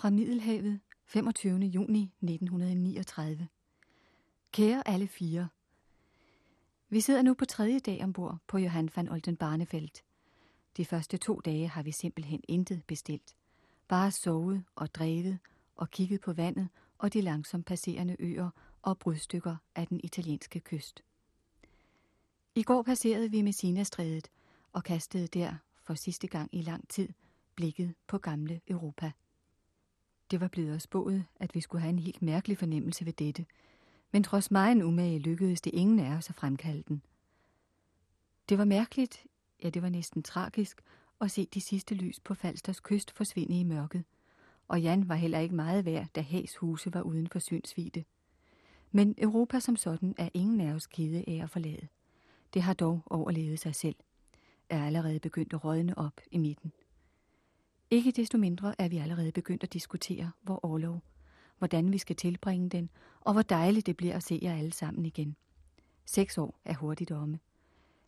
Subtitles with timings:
[0.00, 1.58] Fra Middelhavet, 25.
[1.58, 3.48] juni 1939.
[4.52, 5.48] Kære alle fire.
[6.88, 10.04] Vi sidder nu på tredje dag ombord på Johan van Olden Barnefeldt.
[10.76, 13.36] De første to dage har vi simpelthen intet bestilt.
[13.88, 15.38] Bare sovet og drevet
[15.76, 18.50] og kigget på vandet og de langsomt passerende øer
[18.82, 21.02] og brudstykker af den italienske kyst.
[22.54, 24.30] I går passerede vi Messina-strædet
[24.72, 27.08] og kastede der for sidste gang i lang tid
[27.54, 29.12] blikket på gamle Europa.
[30.30, 33.46] Det var blevet os spået, at vi skulle have en helt mærkelig fornemmelse ved dette,
[34.12, 37.02] men trods meget umage lykkedes det ingen af os at fremkalde den.
[38.48, 39.26] Det var mærkeligt,
[39.62, 40.82] ja det var næsten tragisk,
[41.20, 44.04] at se de sidste lys på Falsters kyst forsvinde i mørket,
[44.68, 48.04] og Jan var heller ikke meget værd, da Hags huse var uden for synsvide.
[48.92, 51.88] Men Europa som sådan er ingen af os kede af at forlade.
[52.54, 53.96] Det har dog overlevet sig selv,
[54.68, 56.72] er allerede begyndt at rådne op i midten.
[57.90, 61.02] Ikke desto mindre er vi allerede begyndt at diskutere vor overlov,
[61.58, 65.06] hvordan vi skal tilbringe den, og hvor dejligt det bliver at se jer alle sammen
[65.06, 65.36] igen.
[66.04, 67.38] Seks år er hurtigt omme.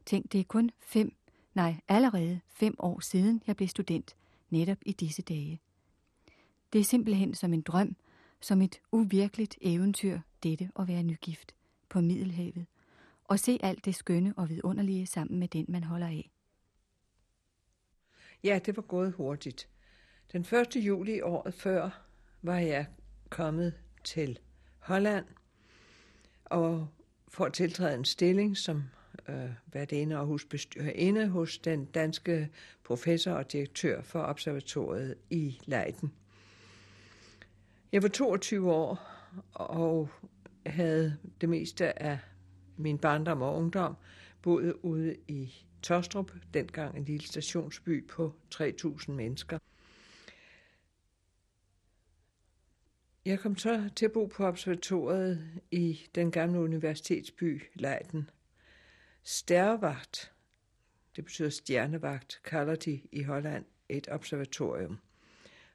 [0.06, 1.16] Tænk, det er kun fem,
[1.54, 4.16] nej, allerede fem år siden jeg blev student,
[4.50, 5.60] netop i disse dage.
[6.72, 7.96] Det er simpelthen som en drøm,
[8.40, 11.54] som et uvirkeligt eventyr, dette at være nygift
[11.88, 12.66] på Middelhavet,
[13.24, 16.31] og se alt det skønne og vidunderlige sammen med den, man holder af.
[18.44, 19.68] Ja, det var gået hurtigt.
[20.32, 20.76] Den 1.
[20.76, 22.06] juli året før
[22.42, 22.86] var jeg
[23.30, 24.38] kommet til
[24.78, 25.24] Holland
[26.44, 26.88] og
[27.28, 28.82] for at tiltræde en stilling som
[29.28, 32.48] øh, værtinde og husbestyrerinde hos den danske
[32.84, 36.12] professor og direktør for observatoriet i Leiden.
[37.92, 39.08] Jeg var 22 år
[39.54, 40.08] og
[40.66, 42.18] havde det meste af
[42.76, 43.96] min barndom og ungdom
[44.42, 49.58] boet ude i Tostrup, dengang en lille stationsby på 3.000 mennesker.
[53.24, 58.30] Jeg kom så til at bo på observatoriet i den gamle universitetsby Leiden.
[59.22, 60.32] Stærvagt,
[61.16, 64.98] det betyder stjernevagt, kalder de i Holland et observatorium.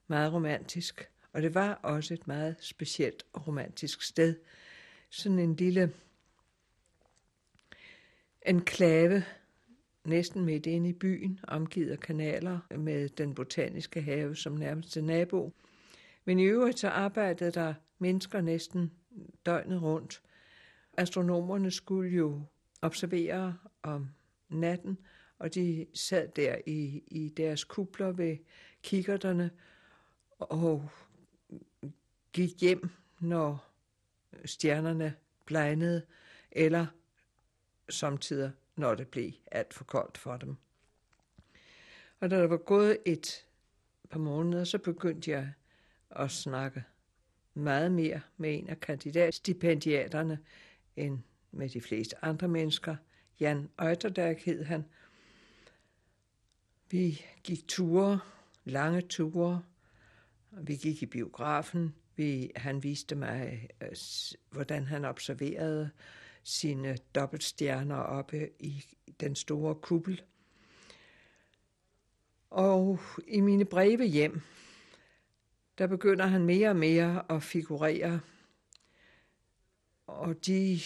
[0.08, 4.36] Meget romantisk, og det var også et meget specielt og romantisk sted.
[5.10, 5.94] Sådan en lille
[8.46, 9.24] enklave,
[10.08, 15.54] næsten midt inde i byen, omgivet af kanaler med den botaniske have som nærmeste nabo.
[16.26, 18.92] Men i øvrigt så arbejdede der mennesker næsten
[19.46, 20.22] døgnet rundt.
[20.98, 22.42] Astronomerne skulle jo
[22.82, 24.10] observere om
[24.50, 24.98] natten,
[25.40, 28.38] og de sad der i, i deres kubler ved
[28.84, 29.52] kikkerterne
[30.40, 30.90] og
[32.34, 32.90] gik hjem,
[33.20, 33.66] når
[34.46, 35.14] stjernerne
[35.46, 36.06] blegnede,
[36.52, 36.86] eller
[37.90, 40.56] samtidig, når det blev alt for koldt for dem.
[42.20, 43.46] Og da der var gået et
[44.10, 45.52] par måneder, så begyndte jeg
[46.10, 46.84] at snakke
[47.54, 50.40] meget mere med en af kandidatstipendiaterne
[50.96, 51.20] end
[51.52, 52.96] med de fleste andre mennesker.
[53.40, 54.86] Jan Øjterdag hed han.
[56.90, 58.20] Vi gik ture,
[58.66, 59.64] lange ture.
[60.52, 61.96] Vi gik i biografen.
[62.16, 63.90] Vi, han viste mig, øh,
[64.52, 65.90] hvordan han observerede
[66.48, 68.86] sine dobbeltstjerner oppe i
[69.20, 70.22] den store kuppel.
[72.50, 74.42] Og i mine breve hjem,
[75.78, 78.20] der begynder han mere og mere at figurere.
[80.08, 80.80] Og de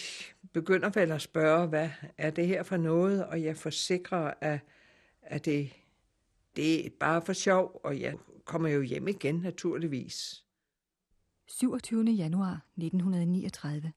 [0.52, 3.26] begynder vel at spørge, hvad er det her for noget?
[3.26, 4.60] Og jeg forsikrer, at,
[5.22, 5.72] at det,
[6.56, 8.14] det er bare for sjov, og jeg
[8.44, 10.44] kommer jo hjem igen naturligvis.
[11.46, 12.04] 27.
[12.04, 13.92] januar 1939.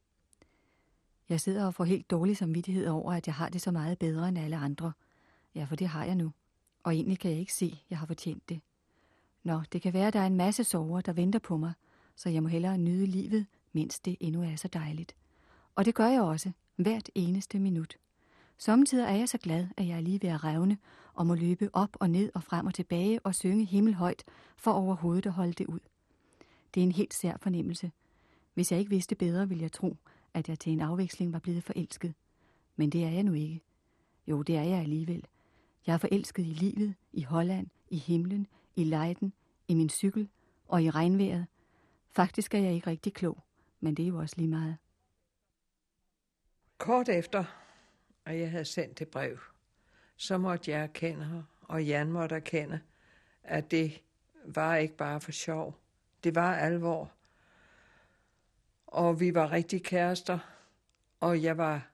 [1.29, 4.29] Jeg sidder og får helt dårlig samvittighed over, at jeg har det så meget bedre
[4.29, 4.91] end alle andre.
[5.55, 6.31] Ja, for det har jeg nu.
[6.83, 8.61] Og egentlig kan jeg ikke se, at jeg har fortjent det.
[9.43, 11.73] Nå, det kan være, at der er en masse sover, der venter på mig,
[12.15, 15.15] så jeg må hellere nyde livet, mens det endnu er så dejligt.
[15.75, 17.97] Og det gør jeg også, hvert eneste minut.
[18.57, 20.77] Samtidig er jeg så glad, at jeg er lige ved at revne
[21.13, 24.23] og må løbe op og ned og frem og tilbage og synge himmelhøjt
[24.57, 25.79] for overhovedet at holde det ud.
[26.73, 27.91] Det er en helt sær fornemmelse.
[28.53, 29.97] Hvis jeg ikke vidste bedre, ville jeg tro,
[30.35, 32.13] at jeg til en afveksling var blevet forelsket.
[32.75, 33.61] Men det er jeg nu ikke.
[34.27, 35.25] Jo, det er jeg alligevel.
[35.87, 39.33] Jeg er forelsket i livet, i Holland, i himlen, i Leiden,
[39.67, 40.29] i min cykel
[40.67, 41.45] og i regnvejret.
[42.09, 43.43] Faktisk er jeg ikke rigtig klog,
[43.79, 44.77] men det er jo også lige meget.
[46.77, 47.43] Kort efter,
[48.25, 49.39] at jeg havde sendt det brev,
[50.15, 52.79] så måtte jeg erkende, og Jan måtte erkende,
[53.43, 54.01] at det
[54.45, 55.79] var ikke bare for sjov.
[56.23, 57.14] Det var alvor.
[58.87, 60.39] Og vi var rigtig kærester,
[61.19, 61.91] og jeg var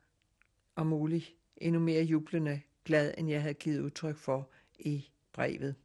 [0.76, 4.50] om muligt endnu mere jublende glad, end jeg havde givet udtryk for
[4.80, 5.76] i brevet.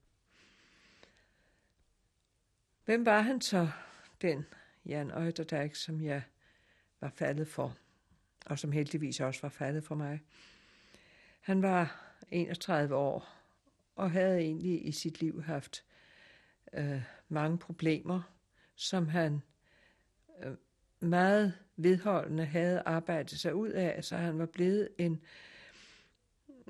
[2.85, 3.69] Hvem var han så,
[4.23, 4.47] den
[4.87, 6.23] Jan Øjderdijk, som jeg
[7.00, 7.76] var faldet for,
[8.47, 10.23] og som heldigvis også var faldet for mig?
[11.41, 13.29] Han var 31 år
[13.97, 15.85] og havde egentlig i sit liv haft
[16.73, 18.23] øh, mange problemer,
[18.75, 19.43] som han
[21.00, 25.20] meget vedholdende havde arbejdet sig ud af, så han var blevet en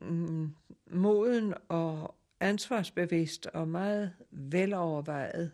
[0.03, 0.55] mm,
[0.91, 5.53] moden og ansvarsbevidst og meget velovervejet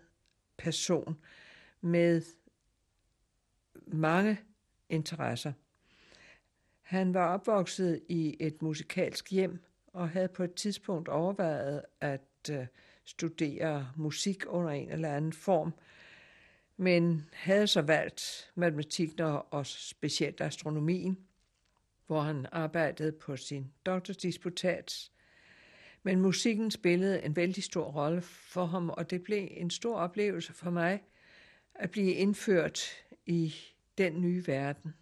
[0.58, 1.18] person
[1.80, 2.22] med
[3.86, 4.40] mange
[4.88, 5.52] interesser.
[6.82, 12.66] Han var opvokset i et musikalsk hjem og havde på et tidspunkt overvejet at øh,
[13.04, 15.74] studere musik under en eller anden form,
[16.82, 19.20] men havde så valgt matematikken
[19.50, 21.18] og specielt astronomien,
[22.06, 25.10] hvor han arbejdede på sin doktordisputat.
[26.02, 30.52] Men musikken spillede en vældig stor rolle for ham, og det blev en stor oplevelse
[30.52, 31.02] for mig
[31.74, 32.80] at blive indført
[33.26, 33.54] i
[33.98, 34.94] den nye verden.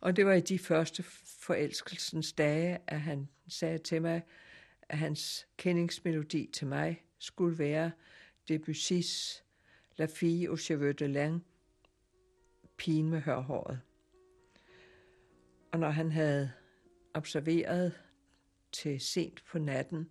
[0.00, 1.02] Og det var i de første
[1.40, 4.22] forelskelsens dage, at han sagde til mig,
[4.82, 7.90] at hans kendingsmelodi til mig skulle være
[8.50, 9.45] Debussy's
[9.98, 11.44] La fille au cheveux de lang,
[12.76, 13.80] pigen med hørhåret.
[15.72, 16.52] Og når han havde
[17.14, 17.92] observeret
[18.72, 20.10] til sent på natten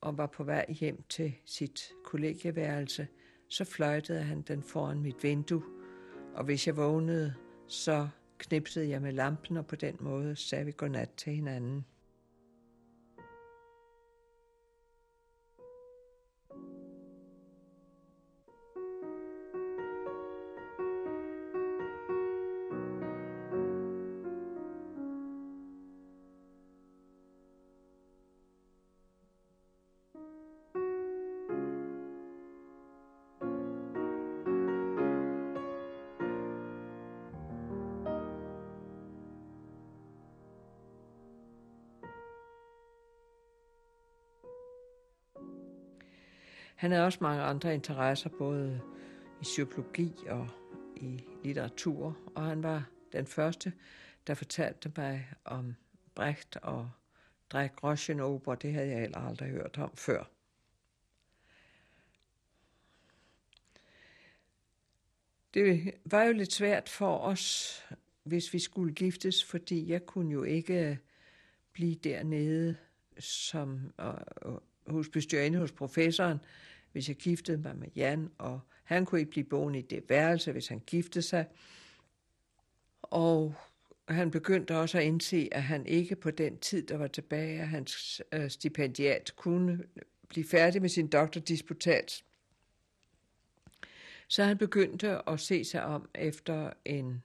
[0.00, 3.08] og var på vej hjem til sit kollegieværelse,
[3.48, 5.62] så fløjtede han den foran mit vindue,
[6.34, 7.34] og hvis jeg vågnede,
[7.68, 8.08] så
[8.38, 11.86] knipsede jeg med lampen, og på den måde sagde vi godnat til hinanden.
[46.74, 48.80] Han havde også mange andre interesser, både
[49.40, 50.48] i psykologi og
[50.96, 53.72] i litteratur, og han var den første,
[54.26, 55.74] der fortalte mig om
[56.14, 56.90] Brecht og
[57.50, 58.54] Drek Groschenober.
[58.54, 60.24] Det havde jeg heller aldrig hørt om før.
[65.54, 67.78] Det var jo lidt svært for os,
[68.22, 70.98] hvis vi skulle giftes, fordi jeg kunne jo ikke
[71.72, 72.76] blive dernede
[73.18, 73.92] som
[74.86, 76.38] hos bestyrende hos professoren,
[76.92, 80.52] hvis jeg giftede mig med Jan, og han kunne ikke blive boende i det værelse,
[80.52, 81.46] hvis han giftede sig.
[83.02, 83.54] Og
[84.08, 87.68] han begyndte også at indse, at han ikke på den tid, der var tilbage af
[87.68, 89.84] hans øh, stipendiat, kunne
[90.28, 92.22] blive færdig med sin doktordisputat.
[94.28, 97.22] Så han begyndte at se sig om efter en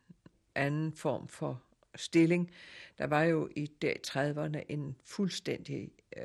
[0.55, 1.63] anden form for
[1.95, 2.51] stilling.
[2.97, 6.23] Der var jo i dag 30'erne en fuldstændig øh,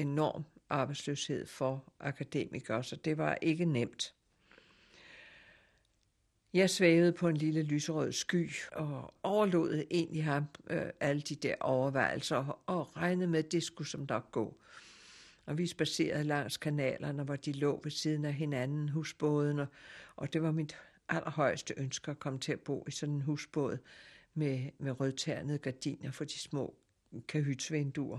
[0.00, 4.14] enorm arbejdsløshed for akademikere, så det var ikke nemt.
[6.52, 11.54] Jeg svævede på en lille lyserød sky og overlod egentlig ham øh, alle de der
[11.60, 14.56] overvejelser og regnede med, at det skulle som nok gå.
[15.46, 19.68] Og vi spacerede langs kanalerne, hvor de lå ved siden af hinanden, husbådene,
[20.16, 20.76] og det var mit
[21.08, 23.78] allerhøjeste ønske at komme til at bo i sådan en husbåd
[24.34, 26.74] med, med rødternede gardiner for de små
[27.28, 28.18] kahytsvinduer.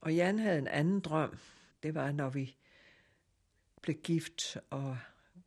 [0.00, 1.38] Og Jan havde en anden drøm.
[1.82, 2.56] Det var, når vi
[3.82, 4.98] blev gift, og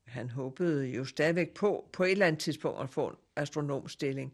[0.03, 4.33] han håbede jo stadigvæk på, på et eller andet tidspunkt at få en astronomstilling.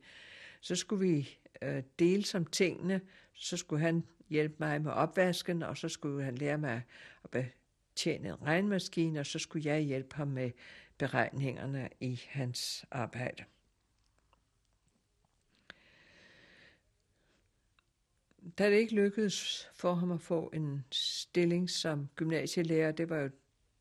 [0.62, 3.02] Så skulle vi øh, dele som tingene,
[3.34, 6.82] så skulle han hjælpe mig med opvasken, og så skulle han lære mig
[7.24, 10.52] at betjene en regnmaskine, og så skulle jeg hjælpe ham med
[10.98, 13.44] beregningerne i hans arbejde.
[18.58, 23.30] Da det ikke lykkedes for ham at få en stilling som gymnasielærer, det var jo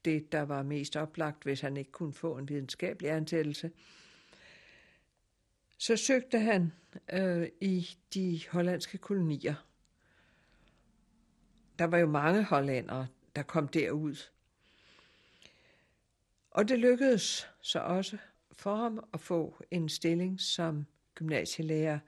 [0.04, 3.70] det, der var mest oplagt, hvis han ikke kunne få en videnskabelig ansættelse,
[5.78, 6.72] så søgte han
[7.12, 9.54] øh, i de hollandske kolonier.
[11.78, 14.16] Der var jo mange hollandere, der kom derud.
[16.50, 18.18] Og det lykkedes så også
[18.52, 21.98] for ham at få en stilling som gymnasielærer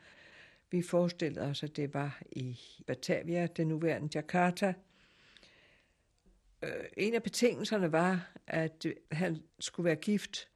[0.74, 4.74] vi forestillede os, at det var i Batavia, det nuværende Jakarta.
[6.62, 10.48] Øh, en af betingelserne var, at han skulle være gift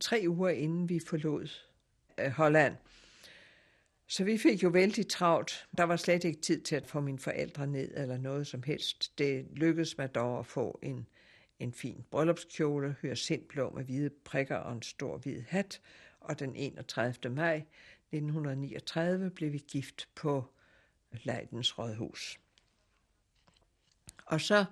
[0.00, 1.48] tre uger inden vi forlod
[2.20, 2.76] øh, Holland.
[4.06, 5.68] Så vi fik jo vældig travlt.
[5.78, 9.18] Der var slet ikke tid til at få mine forældre ned eller noget som helst.
[9.18, 11.06] Det lykkedes mig dog at få en,
[11.58, 15.80] en fin bryllupskjole, hyacintblå med hvide prikker og en stor hvid hat.
[16.20, 17.34] Og den 31.
[17.34, 17.64] maj
[18.12, 20.44] 1939 blev vi gift på
[21.12, 22.38] Lejdens Rådhus.
[24.26, 24.64] Og så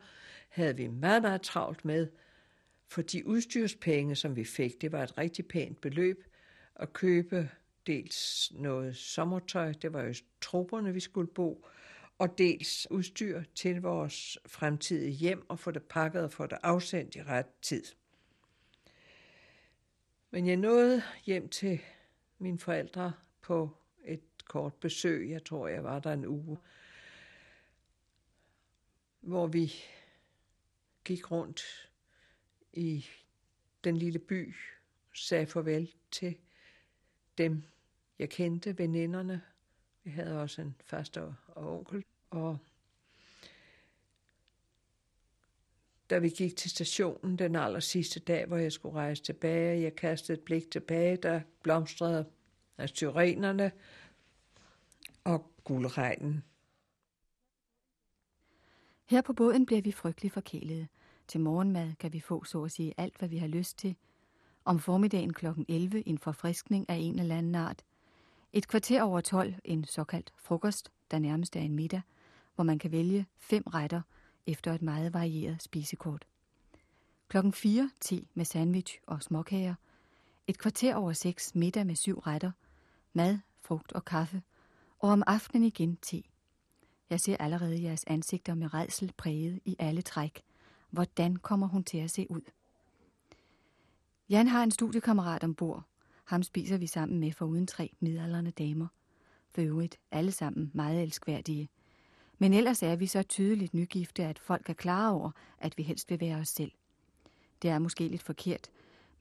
[0.49, 2.09] havde vi meget, meget travlt med,
[2.89, 6.25] for de udstyrspenge, som vi fik, det var et rigtig pænt beløb,
[6.75, 7.51] at købe
[7.87, 11.67] dels noget sommertøj, det var jo trupperne, vi skulle bo,
[12.19, 17.17] og dels udstyr til vores fremtidige hjem og få det pakket og få det afsendt
[17.17, 17.85] i ret tid.
[20.31, 21.81] Men jeg nåede hjem til
[22.39, 23.13] mine forældre
[23.47, 23.71] på
[24.05, 25.31] et kort besøg.
[25.31, 26.59] Jeg tror, jeg var der en uge,
[29.21, 29.73] hvor vi
[31.05, 31.91] gik rundt
[32.73, 33.07] i
[33.85, 34.55] den lille by,
[35.15, 36.37] sagde farvel til
[37.39, 37.63] dem,
[38.19, 39.43] jeg kendte, veninderne.
[40.05, 42.05] Vi havde også en faster og onkel.
[42.31, 42.59] Og
[46.11, 49.97] da vi gik til stationen den aller sidste dag, hvor jeg skulle rejse tilbage, jeg
[49.97, 52.27] kastede et blik tilbage, der blomstrede
[52.79, 53.73] af Tyrenerne
[55.25, 56.45] og guldregnen.
[59.07, 60.89] Her på båden bliver vi frygtelig forkælede.
[61.29, 63.97] Til morgenmad kan vi få så at sige alt, hvad vi har lyst til.
[64.65, 65.47] Om formiddagen kl.
[65.69, 67.83] 11 en forfriskning af en eller anden art.
[68.53, 72.01] Et kvarter over 12 en såkaldt frokost, der nærmest er en middag,
[72.55, 74.03] hvor man kan vælge fem retter
[74.47, 76.25] efter et meget varieret spisekort.
[77.29, 79.75] Klokken 4 te med sandwich og småkager.
[80.47, 82.51] Et kvarter over 6 middag med syv retter.
[83.17, 84.43] Mad, frugt og kaffe.
[84.99, 86.23] Og om aftenen igen te.
[87.11, 90.43] Jeg ser allerede jeres ansigter med redsel præget i alle træk.
[90.91, 92.41] Hvordan kommer hun til at se ud?
[94.31, 95.83] Jan har en studiekammerat ombord.
[96.25, 98.87] Ham spiser vi sammen med for uden tre midalderne damer.
[99.55, 101.69] For øvrigt alle sammen meget elskværdige.
[102.39, 106.11] Men ellers er vi så tydeligt nygifte, at folk er klar over, at vi helst
[106.11, 106.73] vil være os selv.
[107.63, 108.71] Det er måske lidt forkert,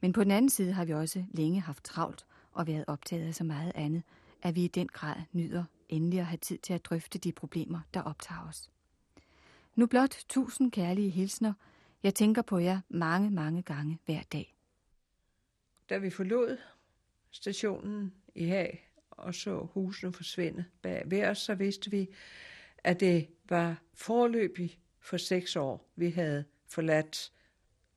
[0.00, 3.34] men på den anden side har vi også længe haft travlt og været optaget af
[3.34, 4.02] så meget andet,
[4.42, 7.80] at vi i den grad nyder endelig at have tid til at drøfte de problemer,
[7.94, 8.70] der optager os.
[9.74, 11.52] Nu blot tusind kærlige hilsner.
[12.02, 14.54] Jeg tænker på jer mange, mange gange hver dag.
[15.90, 16.58] Da vi forlod
[17.30, 22.08] stationen i Hag og så husene forsvinde bag ved os, så vidste vi,
[22.78, 27.32] at det var forløbig for seks år, vi havde forladt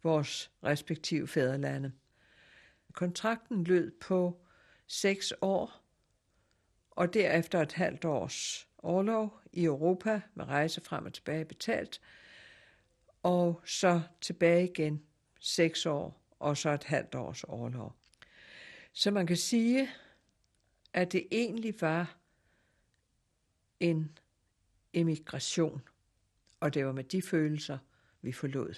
[0.04, 1.92] vores respektive fædrelande.
[2.94, 4.42] Kontrakten lød på
[4.90, 5.82] seks år,
[6.92, 12.02] og derefter et halvt års overlov i Europa med rejse frem og tilbage betalt,
[13.24, 15.04] og så tilbage igen
[15.40, 17.96] seks år, og så et halvt års overlov.
[18.94, 19.90] Så man kan sige,
[20.94, 22.18] at det egentlig var
[23.80, 24.18] en
[24.94, 25.82] emigration,
[26.60, 27.78] og det var med de følelser,
[28.22, 28.74] vi forlod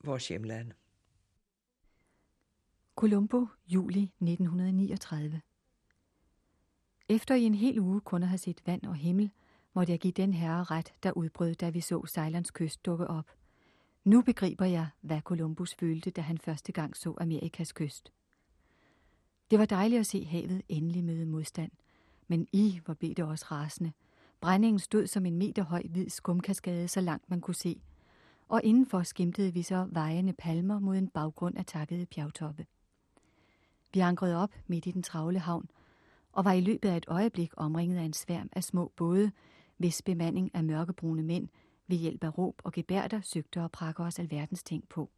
[0.00, 0.72] vores hjemland.
[2.96, 5.40] Colombo, juli 1939.
[7.08, 9.30] Efter i en hel uge kun at have set vand og himmel,
[9.72, 13.30] måtte jeg give den herre ret, der udbrød, da vi så Ceylons kyst dukke op.
[14.04, 18.12] Nu begriber jeg, hvad Columbus følte, da han første gang så Amerikas kyst.
[19.50, 21.70] Det var dejligt at se havet endelig møde modstand,
[22.28, 23.92] men i hvor blev det også rasende.
[24.40, 27.80] Brændingen stod som en meter høj hvid skumkaskade, så langt man kunne se,
[28.48, 32.66] og indenfor skimtede vi så vejende palmer mod en baggrund af takkede bjergtoppe.
[33.94, 35.70] Vi ankrede op midt i den travle havn,
[36.32, 39.32] og var i løbet af et øjeblik omringet af en sværm af små både,
[39.76, 41.48] hvis bemanding af mørkebrune mænd
[41.86, 45.10] ved hjælp af råb og gebærder søgte at prakke os alverdens ting på.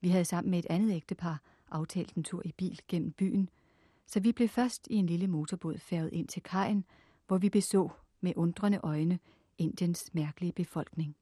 [0.00, 3.48] Vi havde sammen med et andet ægtepar aftalt en tur i bil gennem byen,
[4.06, 6.84] så vi blev først i en lille motorbåd færget ind til kajen,
[7.26, 7.90] hvor vi beså
[8.20, 9.18] med undrende øjne
[9.58, 11.16] Indiens mærkelige befolkning.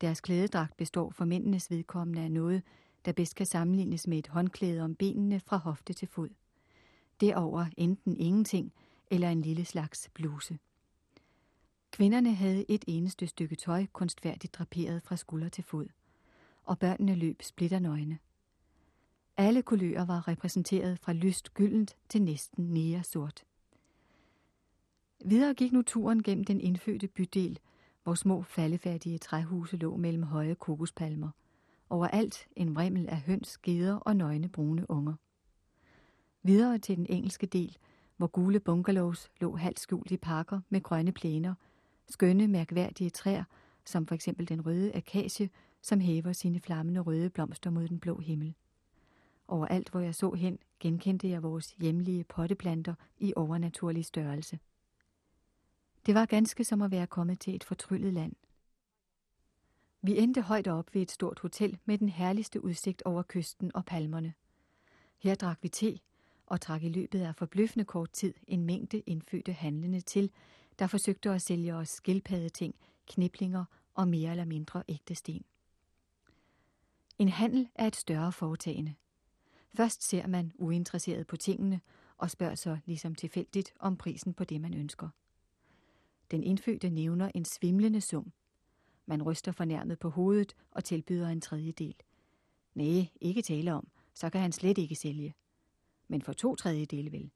[0.00, 2.62] Deres klædedragt består for mændenes vedkommende af noget,
[3.08, 6.28] der bedst kan sammenlignes med et håndklæde om benene fra hofte til fod.
[7.20, 8.72] Derover enten ingenting
[9.10, 10.58] eller en lille slags bluse.
[11.90, 15.86] Kvinderne havde et eneste stykke tøj kunstfærdigt draperet fra skulder til fod,
[16.64, 18.18] og børnene løb splitternøgne.
[19.36, 23.44] Alle kulører var repræsenteret fra lyst gyldent til næsten nære sort.
[25.24, 27.58] Videre gik nu turen gennem den indfødte bydel,
[28.02, 31.30] hvor små faldefærdige træhuse lå mellem høje kokospalmer.
[31.90, 35.14] Overalt en vrimmel af høns, geder og nøgne brune unger.
[36.42, 37.78] Videre til den engelske del,
[38.16, 41.54] hvor gule bungalows lå halvt skjult i parker med grønne plæner,
[42.08, 43.44] skønne, mærkværdige træer,
[43.84, 45.50] som for eksempel den røde akacie,
[45.82, 48.54] som hæver sine flammende røde blomster mod den blå himmel.
[49.48, 54.58] Overalt, hvor jeg så hen, genkendte jeg vores hjemlige potteplanter i overnaturlig størrelse.
[56.06, 58.32] Det var ganske som at være kommet til et fortryllet land.
[60.02, 63.84] Vi endte højt op ved et stort hotel med den herligste udsigt over kysten og
[63.84, 64.34] palmerne.
[65.18, 65.98] Her drak vi te
[66.46, 70.30] og trak i løbet af forbløffende kort tid en mængde indfødte handlende til,
[70.78, 72.74] der forsøgte at sælge os skildpaddeting,
[73.06, 73.64] kniblinger
[73.94, 75.44] og mere eller mindre ægte sten.
[77.18, 78.94] En handel er et større foretagende.
[79.74, 81.80] Først ser man uinteresseret på tingene
[82.18, 85.08] og spørger så ligesom tilfældigt om prisen på det, man ønsker.
[86.30, 88.32] Den indfødte nævner en svimlende sum.
[89.08, 91.94] Man ryster fornærmet på hovedet og tilbyder en tredjedel.
[92.74, 95.34] Nej, ikke tale om, så kan han slet ikke sælge.
[96.08, 97.30] Men for to tredjedele vil.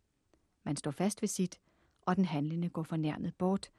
[0.64, 1.60] Man står fast ved sit,
[2.02, 3.70] og den handlende går fornærmet bort,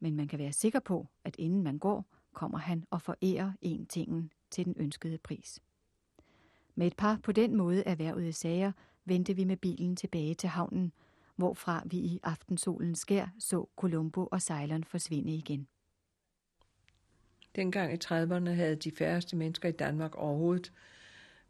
[0.00, 3.86] men man kan være sikker på, at inden man går, kommer han og forærer en
[3.86, 5.62] tingen til den ønskede pris.
[6.74, 8.72] Med et par på den måde erhvervede sager
[9.04, 10.92] vendte vi med bilen tilbage til havnen,
[11.36, 15.68] hvorfra vi i aftensolens skær så Colombo og sejleren forsvinde igen.
[17.56, 20.72] Dengang i 30'erne havde de færreste mennesker i Danmark overhovedet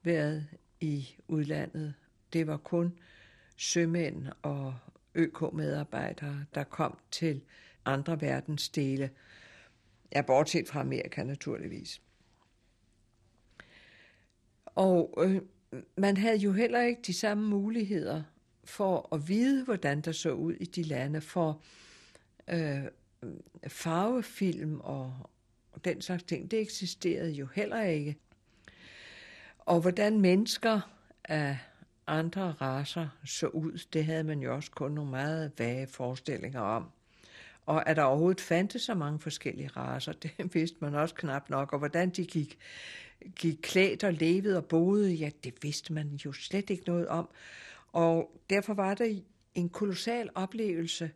[0.02, 0.46] været
[0.80, 1.94] i udlandet.
[2.32, 2.98] Det var kun
[3.56, 4.74] sømænd og
[5.14, 7.42] ØK-medarbejdere, der kom til
[7.84, 9.10] andre verdensdele.
[10.14, 12.02] Ja, bortset fra Amerika naturligvis.
[14.66, 15.42] Og øh,
[15.96, 18.22] man havde jo heller ikke de samme muligheder
[18.64, 21.62] for at vide, hvordan der så ud i de lande, for
[22.48, 22.84] øh,
[23.68, 25.30] farvefilm og,
[25.78, 28.16] og den slags ting, det eksisterede jo heller ikke.
[29.58, 30.80] Og hvordan mennesker
[31.24, 31.58] af
[32.06, 36.90] andre raser så ud, det havde man jo også kun nogle meget vage forestillinger om.
[37.66, 41.72] Og at der overhovedet fandtes så mange forskellige raser, det vidste man også knap nok.
[41.72, 42.58] Og hvordan de gik,
[43.36, 47.28] gik klædt og levede og boede, ja, det vidste man jo slet ikke noget om.
[47.92, 51.10] Og derfor var det en kolossal oplevelse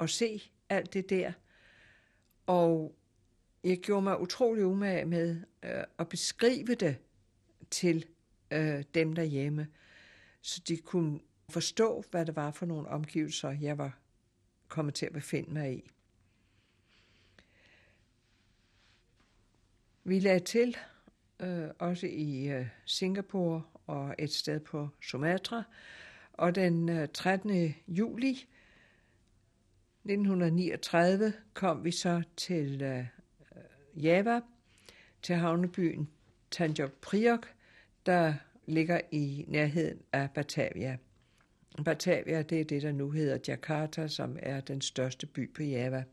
[0.00, 1.32] at se alt det der.
[2.46, 2.94] Og
[3.64, 6.96] jeg gjorde mig utrolig umage med øh, at beskrive det
[7.70, 8.06] til
[8.50, 9.68] øh, dem derhjemme,
[10.40, 13.98] så de kunne forstå, hvad det var for nogle omgivelser, jeg var
[14.68, 15.90] kommet til at befinde mig i.
[20.04, 20.76] Vi lagde til
[21.40, 25.62] øh, også i øh, Singapore og et sted på Sumatra,
[26.32, 27.74] og den øh, 13.
[27.88, 28.48] juli
[30.04, 33.06] 1939 kom vi så til øh,
[33.96, 34.40] Java,
[35.22, 36.08] til havnebyen
[36.50, 37.48] Tanjung Priok,
[38.06, 38.34] der
[38.66, 40.96] ligger i nærheden af Batavia.
[41.84, 46.04] Batavia, det er det, der nu hedder Jakarta, som er den største by på Java.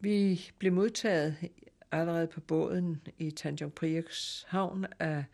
[0.00, 1.36] Vi blev modtaget
[1.92, 5.24] allerede på båden i Tanjung Prioks havn af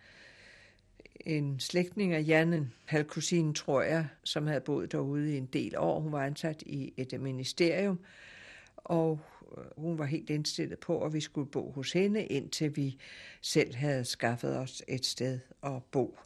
[1.21, 6.01] en slægtning af Jannen, halvkusinen tror jeg, som havde boet derude i en del år.
[6.01, 7.99] Hun var ansat i et ministerium,
[8.87, 9.20] og
[9.59, 12.99] øh, hun var helt indstillet på, at vi skulle bo hos hende, indtil vi
[13.42, 16.18] selv havde skaffet os et sted at bo.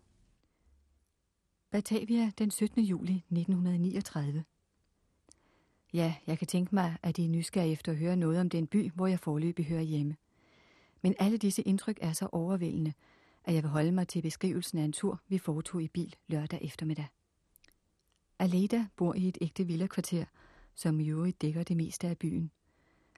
[1.71, 2.83] Batavia den 17.
[2.83, 4.45] juli 1939.
[5.93, 8.67] Ja, jeg kan tænke mig, at I er nysgerrige efter at høre noget om den
[8.67, 10.17] by, hvor jeg forløbig hører hjemme.
[11.03, 12.93] Men alle disse indtryk er så overvældende,
[13.45, 16.59] at jeg vil holde mig til beskrivelsen af en tur, vi foretog i bil lørdag
[16.63, 17.07] eftermiddag.
[18.39, 20.25] Aleda bor i et ægte villakvarter,
[20.75, 22.51] som i øvrigt dækker det meste af byen.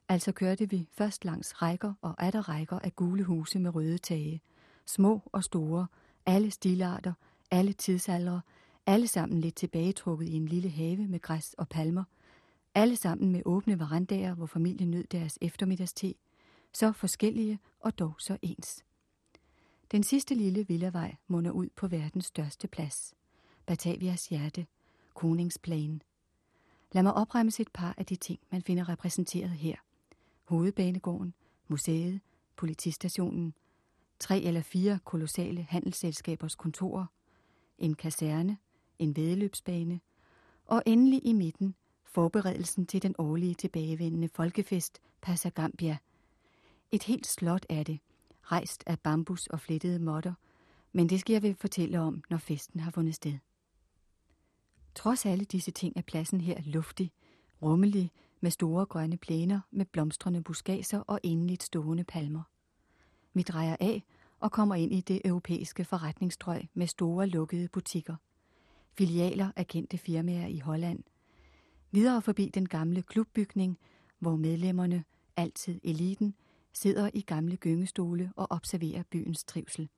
[0.09, 4.41] Altså kørte vi først langs rækker og atter rækker af gule huse med røde tage.
[4.87, 5.87] Små og store,
[6.27, 7.13] alle stilarter,
[7.51, 8.41] alle tidsaldre,
[8.87, 12.05] alle sammen lidt tilbagetrukket i en lille have med græs og palmer,
[12.75, 16.15] alle sammen med åbne verandaer, hvor familien nød deres eftermiddagste,
[16.73, 18.85] så forskellige og dog så ens.
[19.91, 23.15] Den sidste lille villavej munder ud på verdens største plads.
[23.67, 24.67] Batavias hjerte,
[25.15, 26.03] Koningsplanen.
[26.93, 29.77] Lad mig opremse et par af de ting, man finder repræsenteret her.
[30.45, 31.35] Hovedbanegården,
[31.69, 32.21] museet,
[32.57, 33.55] politistationen,
[34.19, 37.07] tre eller fire kolossale handelsselskabers kontorer,
[37.79, 38.59] en kaserne,
[38.99, 40.01] en vedløbsbane,
[40.67, 41.75] og endelig i midten
[42.05, 45.99] forberedelsen til den årlige tilbagevendende folkefest Pasagambia.
[46.91, 48.01] Et helt slot er det,
[48.43, 50.33] rejst af bambus og flettede måtter,
[50.93, 53.39] men det skal jeg vil fortælle om, når festen har fundet sted.
[54.95, 57.13] Trods alle disse ting er pladsen her luftig,
[57.63, 62.43] rummelig, med store grønne plæner med blomstrende buskager og endeligt stående palmer.
[63.35, 64.05] Vi drejer af
[64.41, 68.17] og kommer ind i det europæiske forretningsstrøg med store lukkede butikker.
[68.93, 71.03] Filialer af kendte firmaer i Holland.
[71.91, 73.79] Videre forbi den gamle klubbygning,
[74.19, 75.05] hvor medlemmerne,
[75.37, 76.35] altid eliten,
[76.73, 79.89] sidder i gamle gyngestole og observerer byens trivsel.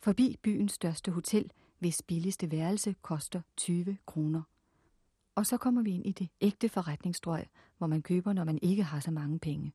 [0.00, 4.42] Forbi byens største hotel, hvis billigste værelse koster 20 kroner.
[5.34, 7.44] Og så kommer vi ind i det ægte forretningsstrøg,
[7.78, 9.72] hvor man køber, når man ikke har så mange penge.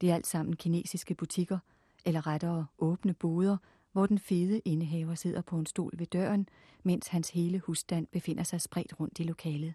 [0.00, 1.58] Det er alt sammen kinesiske butikker,
[2.04, 3.56] eller rettere åbne boder,
[3.92, 6.48] hvor den fede indehaver sidder på en stol ved døren,
[6.82, 9.74] mens hans hele husstand befinder sig spredt rundt i lokalet.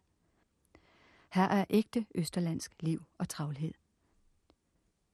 [1.29, 3.73] Her er ægte østerlandsk liv og travlhed.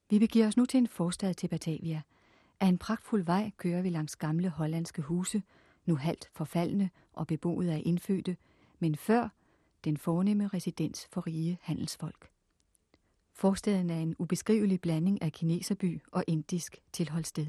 [0.09, 2.01] Vi begiver os nu til en forstad til Batavia.
[2.59, 5.43] Af en pragtfuld vej kører vi langs gamle hollandske huse,
[5.87, 8.37] nu halvt forfaldne og beboet af indfødte,
[8.79, 9.29] men før
[9.83, 12.29] den fornemme residens for rige handelsfolk.
[13.33, 17.47] Forstaden er en ubeskrivelig blanding af kineserby og indisk tilholdssted.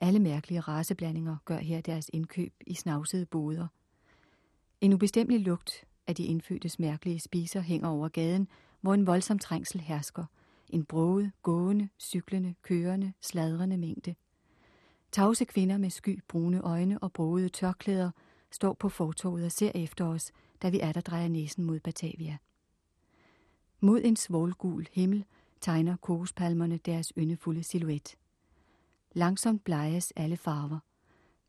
[0.00, 3.66] Alle mærkelige raceblandinger gør her deres indkøb i snavsede boder.
[4.80, 8.48] En ubestemmelig lugt af de indfødtes mærkelige spiser hænger over gaden,
[8.80, 10.24] hvor en voldsom trængsel hersker.
[10.68, 14.14] En broget, gående, cyklende, kørende, sladrende mængde.
[15.18, 18.10] Tavse kvinder med sky brune øjne og brogede tørklæder
[18.50, 22.36] står på fortovet og ser efter os, da vi er der drejer næsen mod Batavia.
[23.80, 25.24] Mod en svålgul himmel
[25.60, 28.16] tegner kokospalmerne deres yndefulde silhuet.
[29.12, 30.78] Langsomt bleges alle farver.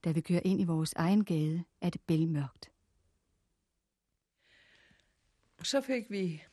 [0.03, 2.71] Da vi kører ind i vores egen gade, er det bælmørkt.
[5.61, 6.43] Så fik vi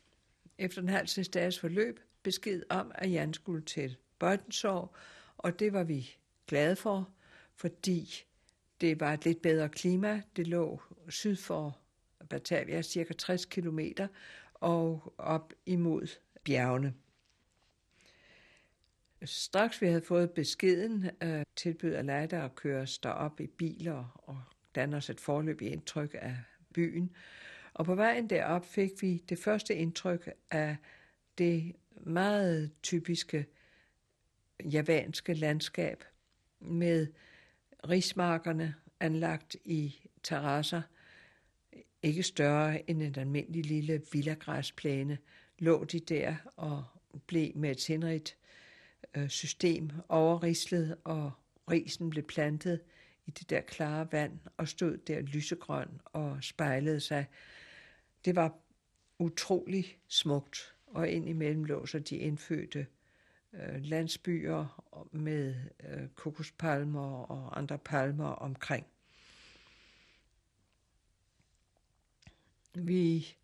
[0.57, 4.95] efter en halv dages forløb besked om, at Jan skulle til Bøjtensår,
[5.37, 7.09] og det var vi glade for,
[7.55, 8.25] fordi
[8.81, 10.21] det var et lidt bedre klima.
[10.35, 11.79] Det lå syd for
[12.29, 13.79] Batavia, cirka 60 km,
[14.53, 16.07] og op imod
[16.43, 16.93] bjergene.
[19.23, 24.41] Straks vi havde fået beskeden, øh, tilbød Alada at køre os derop i biler og
[24.75, 26.37] danne os et forløb i indtryk af
[26.73, 27.15] byen.
[27.73, 30.77] Og på vejen derop fik vi det første indtryk af
[31.37, 33.45] det meget typiske
[34.63, 36.03] javanske landskab
[36.59, 37.07] med
[37.89, 40.81] rismarkerne anlagt i terrasser,
[42.03, 45.17] ikke større end en almindelig lille villagræsplæne,
[45.59, 46.83] lå de der og
[47.27, 48.37] blev med et sindrigt
[49.17, 51.31] øh, system overrislet, og
[51.71, 52.81] risen blev plantet
[53.25, 57.25] i det der klare vand og stod der lysegrøn og spejlede sig.
[58.25, 58.59] Det var
[59.19, 62.87] utrolig smukt, og indimellem lå så de indfødte
[63.53, 65.55] øh, landsbyer med
[65.89, 68.85] øh, kokospalmer og andre palmer omkring.
[72.73, 73.35] Vi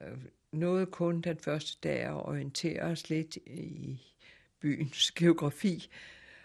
[0.00, 0.18] øh,
[0.52, 4.00] nåede kun den første dag at orientere os lidt i
[4.60, 5.90] byens geografi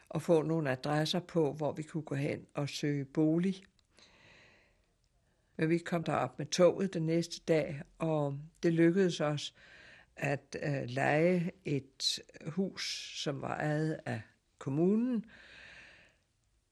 [0.10, 3.64] og få nogle adresser på, hvor vi kunne gå hen og søge bolig.
[5.58, 9.54] Men vi kom derop med toget den næste dag, og det lykkedes os
[10.18, 14.22] at øh, lege et hus, som var ejet af
[14.58, 15.26] kommunen.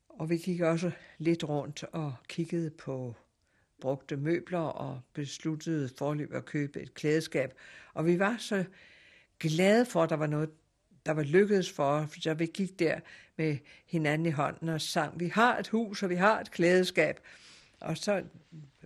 [0.10, 3.16] Og vi gik også lidt rundt og kiggede på
[3.82, 7.54] brugte møbler og besluttede forløb at købe et klædeskab.
[7.94, 8.66] Og vi var så
[9.40, 10.50] glade for, at der var noget,
[11.06, 13.00] der var lykkedes for os, så vi gik der
[13.38, 17.20] med hinanden i hånden og sang, vi har et hus, og vi har et klædeskab.
[17.80, 18.24] Og så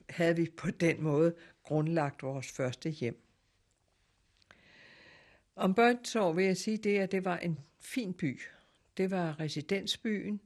[0.10, 3.27] havde vi på den måde grundlagt vores første hjem.
[5.58, 8.41] Om Børnsår vil jeg sige det, at det var en fin by.
[8.98, 10.41] Det var residensbyen,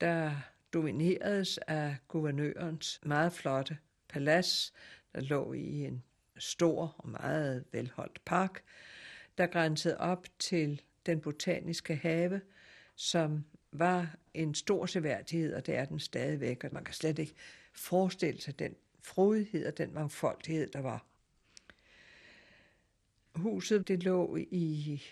[0.00, 0.32] der
[0.72, 4.72] domineredes af guvernørens meget flotte palads,
[5.14, 6.02] der lå i en
[6.38, 8.62] stor og meget velholdt park,
[9.38, 12.40] der grænsede op til den botaniske have,
[12.96, 17.34] som var en stor seværdighed, og det er den stadigvæk, og man kan slet ikke
[17.74, 21.09] forestille sig den frodighed og den mangfoldighed, der var.
[23.40, 25.02] Huset det lå i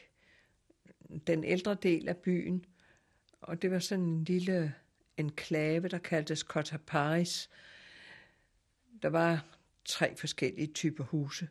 [1.27, 2.64] den ældre del af byen,
[3.41, 4.75] og det var sådan en lille
[5.17, 6.45] enklave, der kaldtes
[6.87, 7.51] Paris.
[9.03, 9.47] Der var
[9.85, 11.49] tre forskellige typer huse.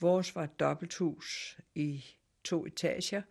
[0.00, 2.04] Vores var et dobbelthus i
[2.44, 3.22] to etager.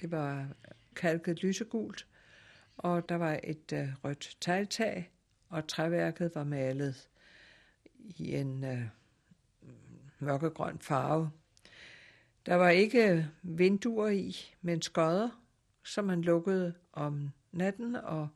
[0.00, 0.48] Det var
[0.96, 2.06] kalket lysegult,
[2.76, 5.10] og der var et uh, rødt tegltag,
[5.48, 7.08] og træværket var malet
[7.94, 8.80] i en uh,
[10.18, 11.30] mørkegrøn farve.
[12.46, 15.42] Der var ikke vinduer i, men skodder,
[15.84, 18.28] som man lukkede om natten, og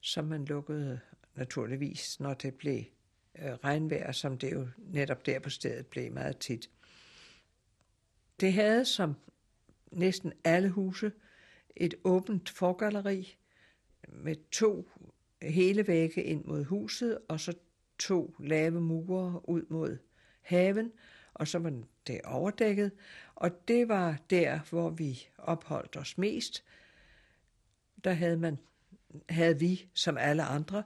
[0.00, 1.00] som man lukkede
[1.34, 2.84] naturligvis, når det blev
[3.38, 6.70] øh, regnvejr, som det jo netop der på stedet blev meget tit.
[8.40, 9.14] Det havde som
[9.92, 11.12] næsten alle huse
[11.76, 13.36] et åbent forgalleri
[14.08, 14.90] med to
[15.42, 17.54] hele vægge ind mod huset, og så
[17.98, 19.98] to lave mure ud mod
[20.40, 20.92] haven,
[21.34, 22.92] og så var det overdækket,
[23.34, 26.64] og det var der, hvor vi opholdt os mest.
[28.04, 28.58] Der havde, man,
[29.28, 30.82] havde vi, som alle andre,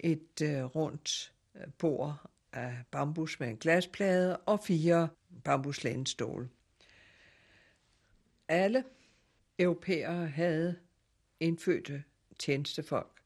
[0.00, 5.08] et øh, rundt øh, bord af bambus med en glasplade og fire
[5.44, 6.48] bambuslænestole.
[8.48, 8.84] Alle
[9.58, 10.76] europæere havde
[11.40, 12.04] indfødte
[12.38, 13.22] tjenestefolk,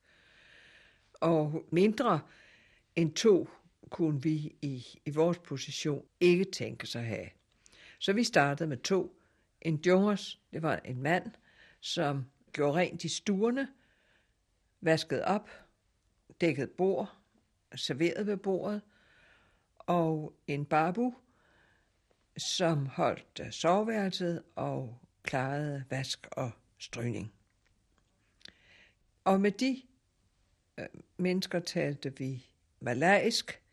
[1.20, 2.20] og mindre
[2.96, 3.48] end to
[3.90, 7.28] kunne vi i, i vores position ikke tænke sig at have.
[7.98, 9.20] Så vi startede med to.
[9.60, 11.30] En jungers, det var en mand,
[11.80, 13.68] som gjorde rent i stuerne,
[14.80, 15.50] vaskede op,
[16.40, 17.16] dækkede bord,
[17.74, 18.82] serverede ved bordet,
[19.78, 21.14] og en babu,
[22.36, 27.32] som holdt øh, soveværelset og klarede vask og stryning.
[29.24, 29.82] Og med de
[30.78, 32.46] øh, mennesker talte vi
[32.80, 33.63] malaisk.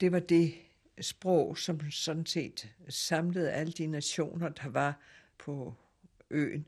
[0.00, 0.54] Det var det
[1.00, 5.00] sprog, som sådan set samlede alle de nationer, der var
[5.38, 5.74] på
[6.30, 6.66] øen.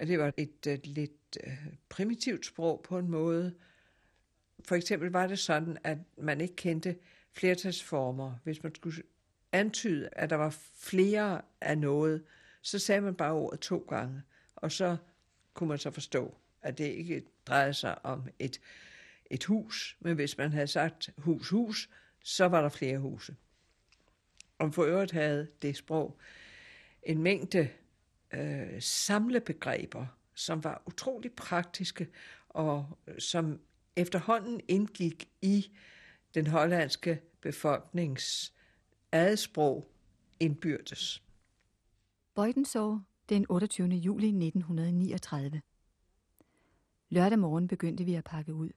[0.00, 1.52] Det var et uh, lidt uh,
[1.88, 3.54] primitivt sprog på en måde.
[4.64, 6.96] For eksempel var det sådan, at man ikke kendte
[7.32, 8.34] flertalsformer.
[8.44, 9.02] Hvis man skulle
[9.52, 12.24] antyde, at der var flere af noget,
[12.62, 14.22] så sagde man bare ordet to gange,
[14.56, 14.96] og så
[15.54, 18.60] kunne man så forstå, at det ikke drejede sig om et,
[19.30, 21.90] et hus, men hvis man havde sagt hus, hus,
[22.22, 23.36] så var der flere huse.
[24.58, 26.18] Og for øvrigt havde det sprog
[27.02, 27.68] en mængde
[28.34, 32.08] øh, samlebegreber, som var utrolig praktiske,
[32.48, 33.60] og øh, som
[33.96, 35.70] efterhånden indgik i
[36.34, 38.54] den hollandske befolknings
[39.12, 39.90] adsprog
[40.40, 41.22] indbyrdes.
[42.34, 43.88] Bøjden så den 28.
[43.88, 45.62] juli 1939.
[47.08, 48.70] Lørdag morgen begyndte vi at pakke ud.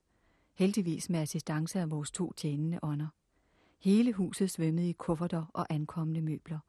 [0.54, 3.08] Heldigvis med assistance af vores to tjenende ånder.
[3.84, 6.60] Hele huset svømmede i kufferter og ankommende møbler.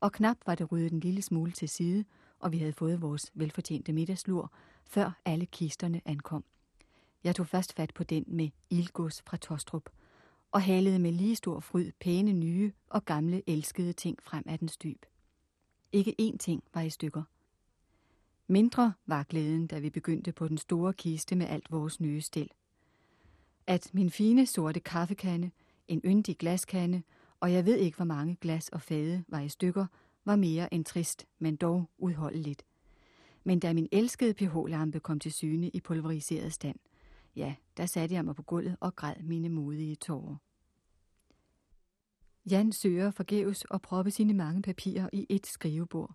[0.00, 2.04] Og knap var det ryddet en lille smule til side,
[2.38, 4.52] og vi havde fået vores velfortjente middagslur,
[4.86, 6.44] før alle kisterne ankom.
[7.24, 9.90] Jeg tog først fat på den med ildgods fra Tostrup,
[10.50, 14.68] og halede med lige stor fryd pæne nye og gamle elskede ting frem af den
[14.82, 15.06] dyb.
[15.92, 17.22] Ikke én ting var i stykker.
[18.46, 22.50] Mindre var glæden, da vi begyndte på den store kiste med alt vores nye stil.
[23.66, 25.50] At min fine sorte kaffekande,
[25.88, 27.02] en yndig glaskande,
[27.40, 29.86] og jeg ved ikke, hvor mange glas og fade var i stykker,
[30.24, 32.64] var mere end trist, men dog udholdeligt.
[33.44, 36.78] Men da min elskede pH-lampe kom til syne i pulveriseret stand,
[37.36, 40.36] ja, der satte jeg mig på gulvet og græd mine modige tårer.
[42.50, 46.14] Jan søger forgæves at proppe sine mange papirer i et skrivebord,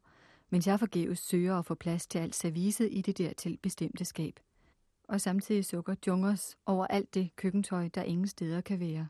[0.49, 4.39] mens jeg forgæves søger at få plads til alt serviset i det dertil bestemte skab.
[5.03, 9.08] Og samtidig sukker Jungers over alt det køkkentøj, der ingen steder kan være.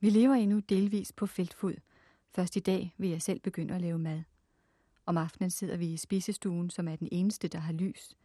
[0.00, 1.74] Vi lever endnu delvis på feltfod.
[2.30, 4.22] Først i dag vil jeg selv begynde at lave mad.
[5.06, 8.16] Om aftenen sidder vi i spisestuen, som er den eneste, der har lys.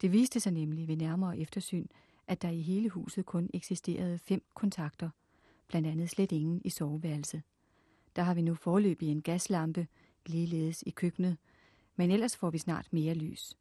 [0.00, 1.86] Det viste sig nemlig ved nærmere eftersyn,
[2.26, 5.10] at der i hele huset kun eksisterede fem kontakter,
[5.68, 7.42] blandt andet slet ingen i soveværelset.
[8.16, 9.86] Der har vi nu forløbig en gaslampe,
[10.26, 11.36] ligeledes i køkkenet,
[11.96, 13.56] men ellers får vi snart mere lys.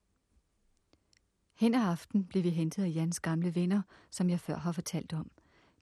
[1.54, 5.14] Hen af aften blev vi hentet af Jans gamle venner, som jeg før har fortalt
[5.14, 5.32] om.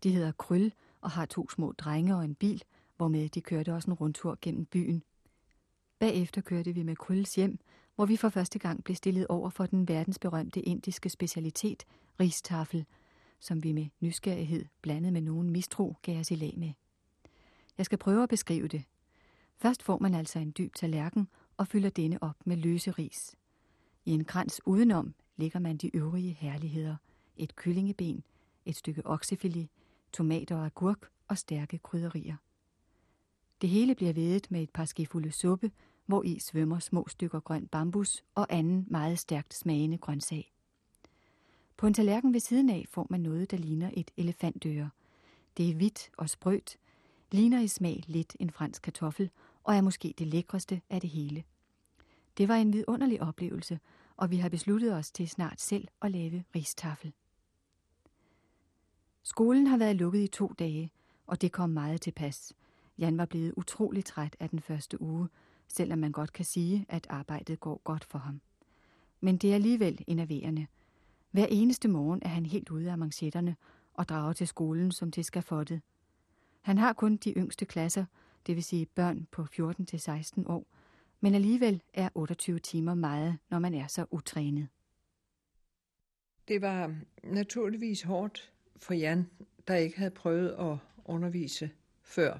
[0.03, 2.63] De hedder Kryl og har to små drenge og en bil,
[2.97, 5.03] hvormed de kørte også en rundtur gennem byen.
[5.99, 7.59] Bagefter kørte vi med Krylles hjem,
[7.95, 11.83] hvor vi for første gang blev stillet over for den verdensberømte indiske specialitet,
[12.19, 12.85] ristafel,
[13.39, 16.71] som vi med nysgerrighed blandet med nogen mistro gav os i lag med.
[17.77, 18.83] Jeg skal prøve at beskrive det.
[19.57, 23.35] Først får man altså en dyb tallerken og fylder denne op med løse ris.
[24.05, 26.95] I en krans udenom lægger man de øvrige herligheder.
[27.37, 28.23] Et kyllingeben,
[28.65, 29.69] et stykke oksefilet,
[30.13, 32.35] tomater og agurk og stærke krydderier.
[33.61, 35.71] Det hele bliver vedet med et par skefulde suppe,
[36.05, 40.51] hvor i svømmer små stykker grøn bambus og anden meget stærkt smagende grøntsag.
[41.77, 44.89] På en tallerken ved siden af får man noget, der ligner et elefantøre.
[45.57, 46.77] Det er hvidt og sprødt,
[47.31, 49.29] ligner i smag lidt en fransk kartoffel
[49.63, 51.43] og er måske det lækreste af det hele.
[52.37, 53.79] Det var en vidunderlig oplevelse,
[54.17, 57.13] og vi har besluttet os til snart selv at lave ristafel.
[59.23, 60.91] Skolen har været lukket i to dage,
[61.27, 62.53] og det kom meget til pas.
[62.97, 65.29] Jan var blevet utrolig træt af den første uge,
[65.67, 68.41] selvom man godt kan sige, at arbejdet går godt for ham.
[69.19, 70.67] Men det er alligevel enerverende.
[71.31, 73.55] Hver eneste morgen er han helt ude af manchetterne
[73.93, 75.81] og drager til skolen som til skafottet.
[76.61, 78.05] Han har kun de yngste klasser,
[78.47, 80.65] det vil sige børn på 14-16 år,
[81.19, 84.67] men alligevel er 28 timer meget, når man er så utrænet.
[86.47, 88.51] Det var naturligvis hårdt
[88.81, 89.29] for Jan,
[89.67, 91.69] der ikke havde prøvet at undervise
[92.01, 92.37] før.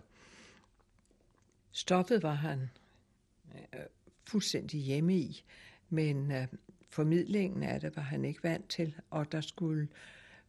[1.72, 2.70] Stoffet var han
[3.56, 3.80] øh,
[4.28, 5.44] fuldstændig hjemme i,
[5.90, 6.48] men øh,
[6.90, 9.88] formidlingen af det var han ikke vant til, og der skulle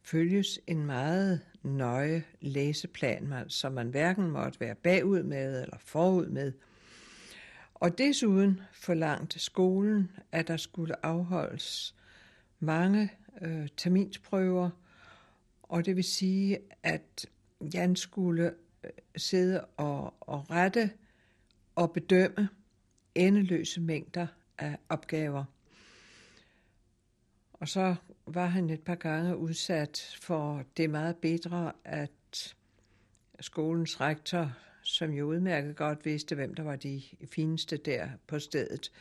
[0.01, 6.51] følges en meget nøje læseplan, som man hverken måtte være bagud med eller forud med.
[7.73, 11.95] Og desuden forlangte skolen, at der skulle afholdes
[12.59, 14.69] mange øh, terminsprøver,
[15.73, 17.25] og det vil sige, at
[17.73, 20.91] Jan skulle øh, sidde og, og rette
[21.75, 22.49] og bedømme
[23.15, 25.43] endeløse mængder af opgaver.
[27.53, 32.55] Og så var han et par gange udsat for det meget bedre, at
[33.39, 38.91] skolens rektor, som jo udmærket godt vidste, hvem der var de fineste der på stedet,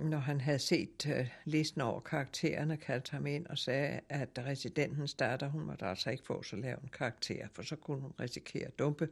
[0.00, 5.14] når han havde set uh, listen over karaktererne, kaldte ham ind og sagde, at residentens
[5.14, 8.66] datter, hun måtte altså ikke få så lav en karakter, for så kunne hun risikere
[8.66, 9.08] at dumpe,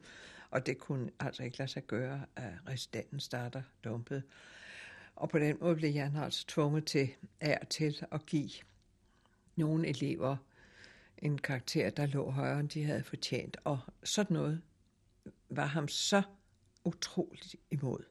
[0.51, 4.22] og det kunne altså ikke lade sig gøre, at residenten datter dumpede.
[5.16, 8.51] Og på den måde blev Jan altså tvunget til er til at give
[9.57, 10.37] nogle elever
[11.18, 13.57] en karakter, der lå højere, end de havde fortjent.
[13.64, 14.62] Og sådan noget
[15.51, 16.22] var ham så
[16.85, 18.05] utroligt imod.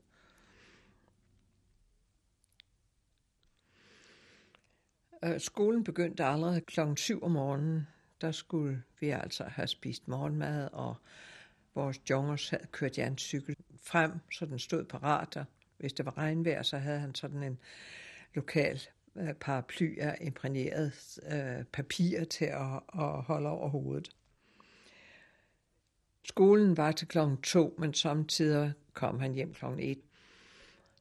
[5.23, 7.87] Øh, skolen begyndte allerede klokken 7 om morgenen.
[8.21, 10.95] Der skulle vi altså have spist morgenmad, og
[11.75, 15.45] vores jongers havde kørt Jans cykel frem, så den stod parat, og
[15.77, 17.59] hvis det var regnvejr, så havde han sådan en
[18.33, 18.81] lokal
[19.15, 24.09] øh, paraply af imprægneret øh, papir til at, at holde over hovedet.
[26.23, 30.01] Skolen var til klokken to, men samtidig kom han hjem klokken et.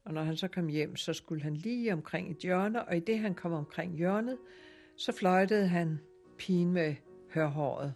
[0.06, 3.00] Og når han så kom hjem, så skulle han lige omkring et hjørne, og i
[3.00, 4.38] det han kom omkring hjørnet,
[4.96, 6.00] så fløjtede han
[6.38, 6.94] pigen med
[7.34, 7.94] hørhåret.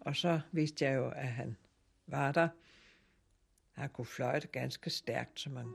[0.00, 1.56] Og så vidste jeg jo, at han
[2.06, 2.48] var der.
[3.72, 5.66] Han kunne fløjte ganske stærkt, så man,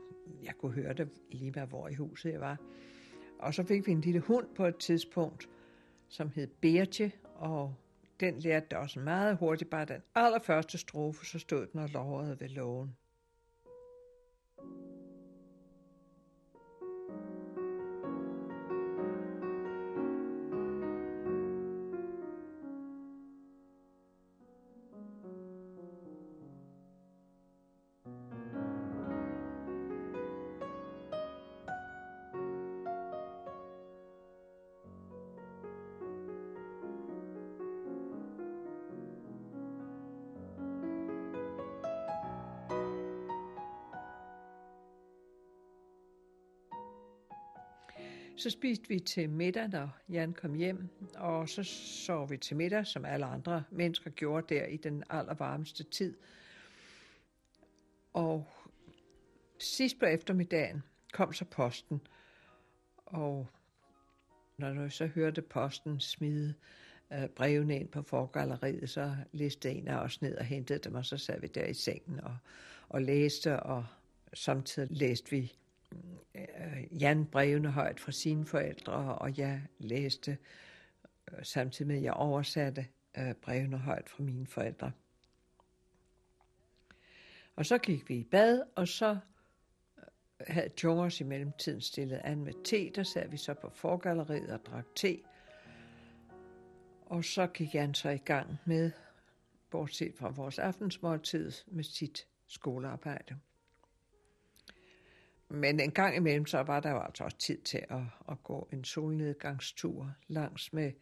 [0.42, 2.58] jeg kunne høre det lige med, hvor i huset jeg var.
[3.38, 5.48] Og så fik vi en lille hund på et tidspunkt,
[6.08, 7.74] som hed Bertje, og
[8.20, 9.70] den lærte det også meget hurtigt.
[9.70, 12.96] Bare den allerførste strofe, så stod den og lovede ved lågen.
[48.44, 51.62] Så spiste vi til middag, når Jan kom hjem, og så
[52.06, 56.14] sov vi til middag, som alle andre mennesker gjorde der i den allervarmeste tid.
[58.12, 58.46] Og
[59.58, 62.00] sidst på eftermiddagen kom så posten,
[63.06, 63.46] og
[64.58, 66.54] når du så hørte posten smide
[67.12, 71.04] øh, brevene ind på forgalleriet, så listede en af os ned og hentede dem, og
[71.04, 72.36] så sad vi der i sengen og,
[72.88, 73.86] og læste, og
[74.34, 75.52] samtidig læste vi
[76.34, 80.38] Øh, Jan brevene højt fra sine forældre, og jeg læste
[81.32, 82.86] øh, samtidig med, at jeg oversatte
[83.18, 84.92] øh, brevene højt fra mine forældre.
[87.56, 89.18] Og så gik vi i bad, og så
[90.40, 92.90] havde Jongers i mellemtiden stillet an med te.
[92.90, 95.20] Der sad vi så på forgalleriet og drak te.
[97.06, 98.90] Og så gik Jan så i gang med,
[99.70, 103.38] bortset fra vores aftensmåltid, med sit skolearbejde.
[105.54, 108.68] Men en gang imellem, så var der jo altså også tid til at, at gå
[108.72, 110.92] en solnedgangstur langs med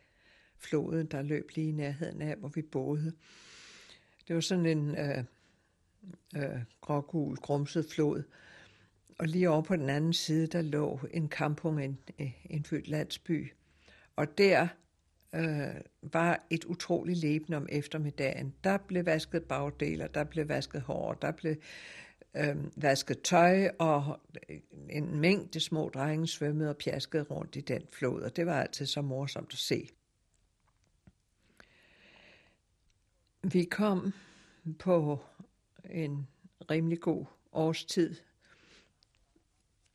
[0.58, 3.12] floden, der løb lige i nærheden af, hvor vi boede.
[4.28, 5.24] Det var sådan en øh,
[6.36, 8.22] øh, grågul, grumset flod.
[9.18, 11.98] Og lige over på den anden side, der lå en kampung, en,
[12.44, 13.52] en født landsby.
[14.16, 14.68] Og der
[15.34, 18.54] øh, var et utroligt leben om eftermiddagen.
[18.64, 21.56] Der blev vasket bagdeler, der blev vasket hår, der blev
[22.37, 24.21] øh, vasket tøj, og
[24.90, 28.87] en mængde små drenge svømmede og pjaskede rundt i den flod, og det var altid
[28.87, 29.88] så morsomt at se.
[33.43, 34.12] Vi kom
[34.78, 35.18] på
[35.85, 36.28] en
[36.70, 38.16] rimelig god årstid,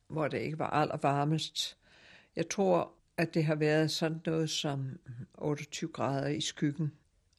[0.08, 1.76] hvor det ikke var allervarmest.
[2.36, 4.98] Jeg tror, at det har været sådan noget som
[5.34, 6.92] 28 grader i skyggen,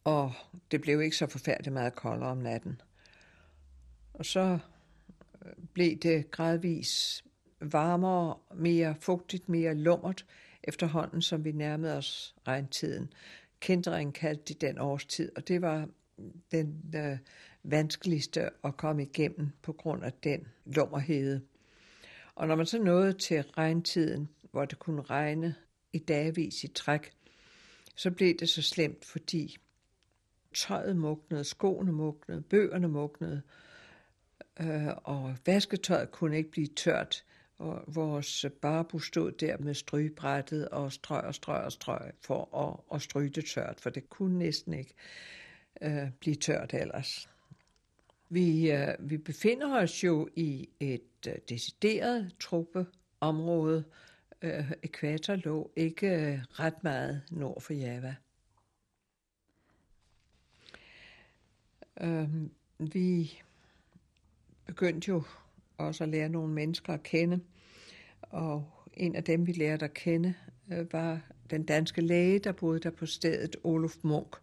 [0.04, 0.34] og
[0.72, 2.82] det blev ikke så forfærdeligt meget koldere om natten.
[4.14, 4.60] Og så
[5.74, 7.24] blev det gradvis
[7.62, 10.26] varmere, mere fugtigt, mere lummert
[10.64, 13.14] efterhånden, som vi nærmede os regntiden.
[13.60, 15.88] Kendringen kaldte de den årstid, og det var
[16.52, 17.18] den øh,
[17.64, 21.42] vanskeligste at komme igennem på grund af den lummerhede.
[22.36, 25.56] Og når man så nåede til regntiden, hvor det kunne regne
[25.94, 27.12] i dagvis i træk,
[27.96, 29.58] så blev det så slemt, fordi
[30.56, 33.42] tøjet mugnede, skoene mugnede, bøgerne mugnede,
[34.60, 37.24] øh, og vasketøjet kunne ikke blive tørt.
[37.58, 42.96] Og vores barbu stod der med strygebrættet og strøg og strøg og strøg for at,
[42.96, 44.94] at stryge det tørt, for det kunne næsten ikke
[45.82, 47.30] øh, blive tørt ellers.
[48.30, 53.84] Vi, øh, vi befinder os jo i et øh, decideret truppeområde.
[54.42, 58.16] Øh, ekvator lå ikke øh, ret meget nord for Java.
[62.02, 62.30] Øh,
[62.80, 63.42] vi
[64.70, 65.24] begyndte jo
[65.78, 67.40] også at lære nogle mennesker at kende,
[68.22, 70.34] og en af dem, vi lærte at kende,
[70.72, 74.36] øh, var den danske læge, der boede der på stedet, Olof Munk.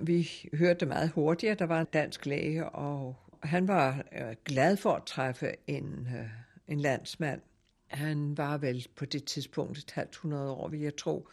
[0.00, 4.76] Vi hørte meget hurtigt, at der var en dansk læge, og han var øh, glad
[4.76, 6.28] for at træffe en, øh,
[6.68, 7.40] en landsmand.
[7.86, 11.28] Han var vel på det tidspunkt et halvt hundrede år, vil jeg tro.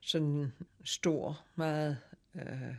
[0.00, 0.52] Sådan
[0.84, 1.98] stor, meget
[2.34, 2.74] øh,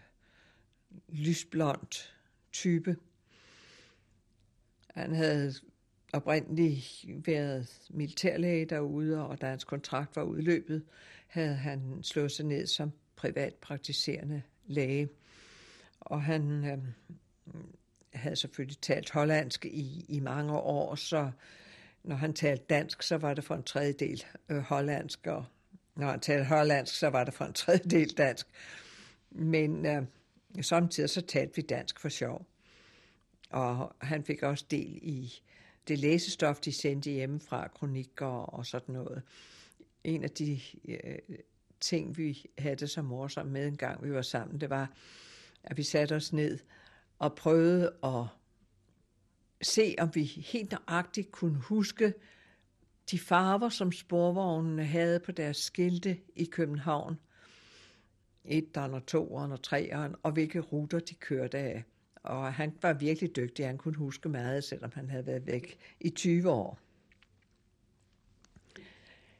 [1.07, 2.11] lysblond
[2.51, 2.95] type.
[4.95, 5.53] Han havde
[6.13, 10.83] oprindeligt været militærlæge derude, og da hans kontrakt var udløbet,
[11.27, 15.09] havde han slået sig ned som privatpraktiserende læge.
[15.99, 16.77] Og han øh,
[18.13, 21.31] havde selvfølgelig talt hollandsk i, i mange år, så
[22.03, 25.45] når han talte dansk, så var det for en tredjedel øh, hollandsk, og
[25.95, 28.47] når han talte hollandsk, så var det for en tredjedel dansk.
[29.31, 30.03] Men øh,
[30.61, 32.45] samtidig så talte vi dansk for sjov.
[33.49, 35.33] Og han fik også del i
[35.87, 39.23] det læsestof, de sendte hjemmefra, kronikker og sådan noget.
[40.03, 41.19] En af de øh,
[41.79, 44.93] ting, vi havde det så morsomt med en gang, vi var sammen, det var,
[45.63, 46.59] at vi satte os ned
[47.19, 48.25] og prøvede at
[49.61, 52.13] se, om vi helt nøjagtigt kunne huske
[53.11, 57.19] de farver, som sporvognene havde på deres skilte i København.
[58.45, 61.83] Etteren og toeren og treeren, og hvilke ruter de kørte af.
[62.23, 63.65] Og han var virkelig dygtig.
[63.65, 66.79] Han kunne huske meget, selvom han havde været væk i 20 år.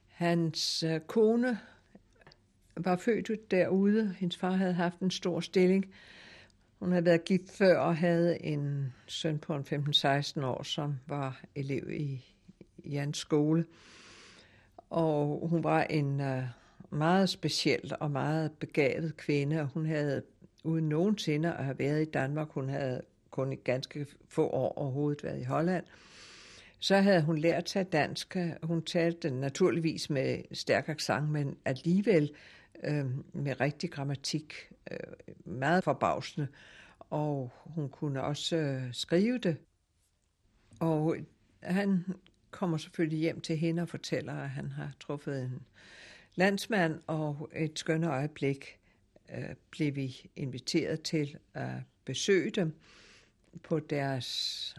[0.08, 1.60] Hans øh, kone
[2.76, 4.16] var født derude.
[4.20, 5.94] Hendes far havde haft en stor stilling.
[6.80, 11.42] Hun havde været gift før og havde en søn på en 15-16 år, som var
[11.56, 12.26] elev i
[12.86, 13.66] Jans skole.
[14.90, 16.44] Og hun var en øh,
[16.90, 20.24] meget speciel og meget begavet kvinde, og hun havde
[20.64, 22.50] uden nogensinde at have været i Danmark.
[22.50, 25.86] Hun havde kun i ganske få år overhovedet været i Holland.
[26.80, 28.38] Så havde hun lært sig dansk.
[28.64, 32.32] Hun talte naturligvis med stærk accent, men alligevel
[32.84, 34.54] øh, med rigtig grammatik.
[34.92, 34.98] Øh,
[35.46, 36.48] meget forbavsende.
[37.00, 39.58] Og hun kunne også øh, skrive det.
[40.80, 41.16] Og
[41.62, 42.06] han
[42.52, 45.62] kommer selvfølgelig hjem til hende og fortæller, at han har truffet en
[46.36, 48.79] landsmand, og et skønne øjeblik
[49.38, 51.72] øh, blev vi inviteret til at
[52.06, 52.80] besøge dem
[53.64, 54.76] på deres,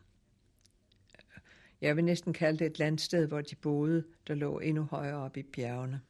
[1.15, 1.41] øh,
[1.81, 5.37] jeg vil næsten kalde det et landsted, hvor de boede, der lå endnu højere op
[5.37, 6.01] i bjergene.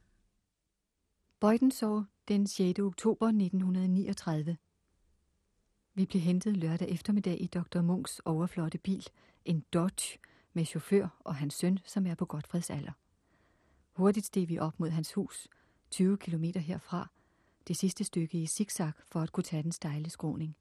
[1.41, 2.79] Bøjden så den 6.
[2.79, 4.57] oktober 1939.
[5.95, 7.81] Vi blev hentet lørdag eftermiddag i Dr.
[7.81, 9.07] Munks overflotte bil,
[9.45, 10.19] en Dodge,
[10.53, 12.93] med chauffør og hans søn, som er på Godfreds alder.
[13.93, 15.49] Hurtigt steg vi op mod hans hus,
[15.91, 17.11] 20 km herfra,
[17.71, 20.57] det sidste stykke i zigzag for at kunne tage den stejle skråning.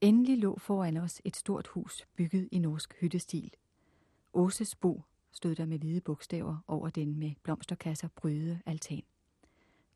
[0.00, 3.50] Endelig lå foran os et stort hus, bygget i norsk hyttestil.
[4.32, 9.02] Åses bo stod der med hvide bogstaver over den med blomsterkasser bryde altan.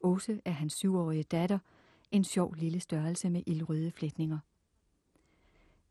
[0.00, 1.58] Åse er hans syvårige datter,
[2.10, 4.38] en sjov lille størrelse med ildrøde flætninger.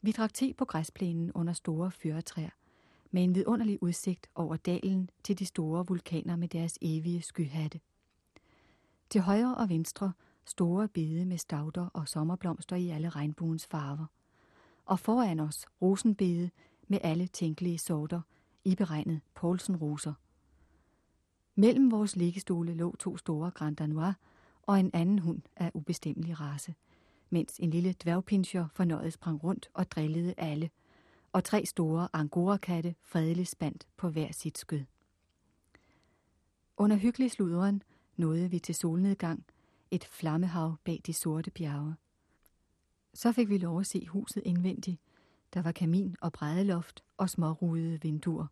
[0.02, 2.56] Vi drak te på græsplænen under store fyretræer,
[3.12, 7.80] med en vidunderlig udsigt over dalen til de store vulkaner med deres evige skyhatte.
[9.16, 10.14] Til højre og venstre
[10.46, 14.06] store bede med stauder og sommerblomster i alle regnbuens farver.
[14.86, 16.50] Og foran os rosenbede
[16.88, 18.22] med alle tænkelige sorter,
[18.64, 20.14] i beregnet Poulsen-roser.
[21.56, 24.16] Mellem vores liggestole lå to store Grand Danois
[24.62, 26.76] og en anden hund af ubestemmelig race,
[27.30, 30.70] mens en lille dværgpinscher fornøjet sprang rundt og drillede alle,
[31.32, 34.84] og tre store angorakatte fredeligt spandt på hver sit skød.
[36.78, 37.84] Under hyggelig sluderen
[38.18, 39.46] nåede vi til solnedgang,
[39.92, 41.96] et flammehav bag de sorte bjerge.
[43.14, 45.02] Så fik vi lov at se huset indvendigt.
[45.54, 48.48] Der var kamin og brædeloft og smårudede vinduer.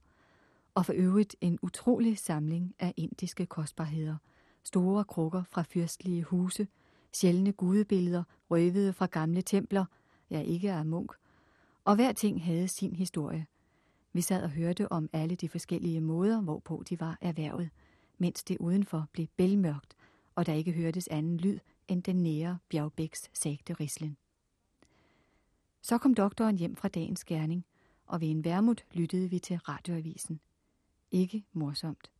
[0.75, 4.17] Og for øvrigt en utrolig samling af indiske kostbarheder.
[4.63, 6.67] Store krukker fra fyrstlige huse,
[7.13, 9.85] sjældne gudebilleder røvede fra gamle templer,
[10.29, 11.11] ja ikke af Munk,
[11.85, 13.45] og hver ting havde sin historie.
[14.13, 17.69] Vi sad og hørte om alle de forskellige måder, hvorpå de var erhvervet,
[18.17, 19.95] mens det udenfor blev bælmørkt,
[20.35, 24.17] og der ikke hørtes anden lyd end den nære bjergbæks sagte rislen.
[25.81, 27.65] Så kom doktoren hjem fra dagens gerning,
[28.05, 30.39] og ved en værmut lyttede vi til radioavisen.
[31.11, 32.11] Ikke morsomt.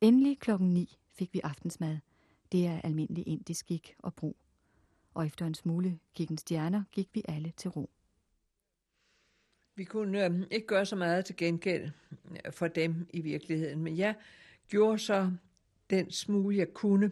[0.00, 1.98] Endelig klokken 9 fik vi aftensmad.
[2.52, 4.36] Det er almindelig indisk gik og brug.
[5.14, 7.90] Og efter en smule kikken stjerner gik vi alle til ro.
[9.80, 11.90] Vi kunne øh, ikke gøre så meget til gengæld
[12.30, 14.14] øh, for dem i virkeligheden, men jeg
[14.68, 15.30] gjorde så
[15.90, 17.10] den smule, jeg kunne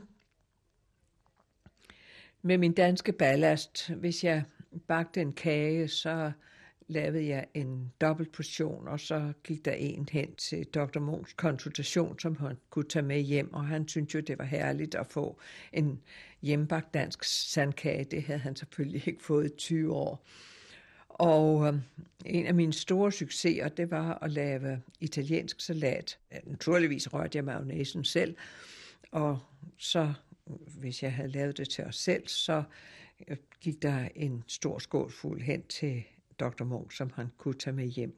[2.43, 3.91] med min danske ballast.
[3.91, 4.43] Hvis jeg
[4.87, 6.33] bagte en kage, så
[6.89, 11.01] lavede jeg en dobbelt portion, og så gik der en hen til Dr.
[11.01, 14.95] Mons konsultation, som han kunne tage med hjem, og han syntes jo, det var herligt
[14.95, 15.41] at få
[15.73, 16.01] en
[16.43, 18.05] hjemmebagt dansk sandkage.
[18.05, 20.25] Det havde han selvfølgelig ikke fået i 20 år.
[21.19, 21.75] Og øh,
[22.25, 26.19] en af mine store succeser, det var at lave italiensk salat.
[26.45, 28.37] Naturligvis rørte jeg mayonnaisen selv,
[29.11, 29.39] og
[29.79, 30.13] så,
[30.79, 32.63] hvis jeg havde lavet det til os selv, så
[33.29, 36.03] øh, gik der en stor skål fuld hen til
[36.41, 36.65] Dr.
[36.65, 38.17] Munk, som han kunne tage med hjem.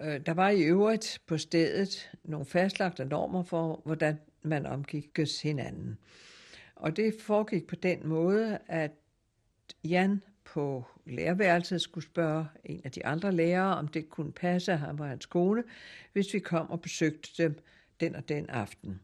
[0.00, 5.98] Øh, der var i øvrigt på stedet nogle fastlagte normer for, hvordan man omgik hinanden.
[6.76, 8.90] Og det foregik på den måde, at
[9.84, 15.00] Jan på lærerværelset skulle spørge en af de andre lærere, om det kunne passe, ham
[15.00, 15.64] og hans kone,
[16.12, 17.58] hvis vi kom og besøgte dem
[18.00, 19.00] den og den aften.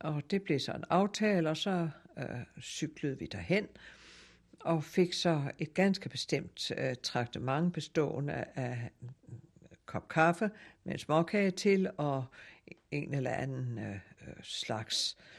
[0.00, 1.88] Og det blev så en aftale, og så
[2.18, 2.24] øh,
[2.62, 3.68] cyklede vi derhen,
[4.60, 9.10] og fik så et ganske bestemt øh, traktement bestående af en
[9.86, 10.50] kop kaffe
[10.84, 12.24] med en småkage til, og
[12.90, 13.96] en eller anden øh,
[14.42, 15.37] slags øh,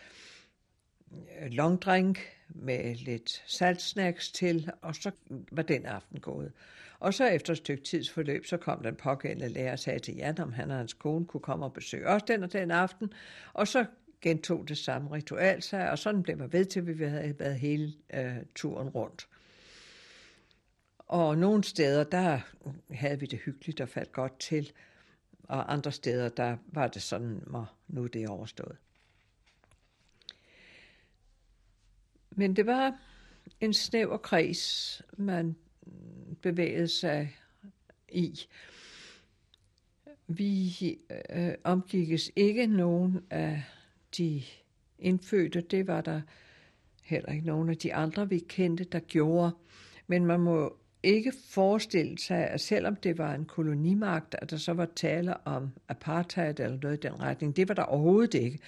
[1.49, 5.11] longdrink med lidt saltsnacks til, og så
[5.51, 6.51] var den aften gået.
[6.99, 10.15] Og så efter et stykke tids forløb, så kom den pågældende lærer og sagde til
[10.15, 13.13] Jan, om han og hans kone kunne komme og besøge os den og den aften.
[13.53, 13.85] Og så
[14.21, 17.55] gentog det samme ritual sig, og sådan blev man ved til, at vi havde været
[17.55, 19.27] hele øh, turen rundt.
[20.99, 22.39] Og nogle steder, der
[22.91, 24.71] havde vi det hyggeligt og faldt godt til,
[25.43, 28.77] og andre steder, der var det sådan, at nu er det overstået.
[32.39, 32.95] Men det var
[33.61, 35.55] en snæver kreds, man
[36.41, 37.37] bevægede sig
[38.09, 38.39] i.
[40.27, 40.97] Vi
[41.29, 43.63] øh, omgikkes ikke nogen af
[44.17, 44.43] de
[44.99, 45.61] indfødte.
[45.61, 46.21] Det var der
[47.03, 49.51] heller ikke nogen af de andre, vi kendte, der gjorde.
[50.07, 54.73] Men man må ikke forestille sig, at selvom det var en kolonimagt, at der så
[54.73, 57.55] var tale om apartheid eller noget i den retning.
[57.55, 58.59] Det var der overhovedet ikke.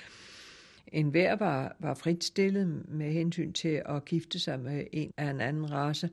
[0.87, 5.29] En hver var, var frit stillet med hensyn til at gifte sig med en af
[5.29, 6.09] en anden race.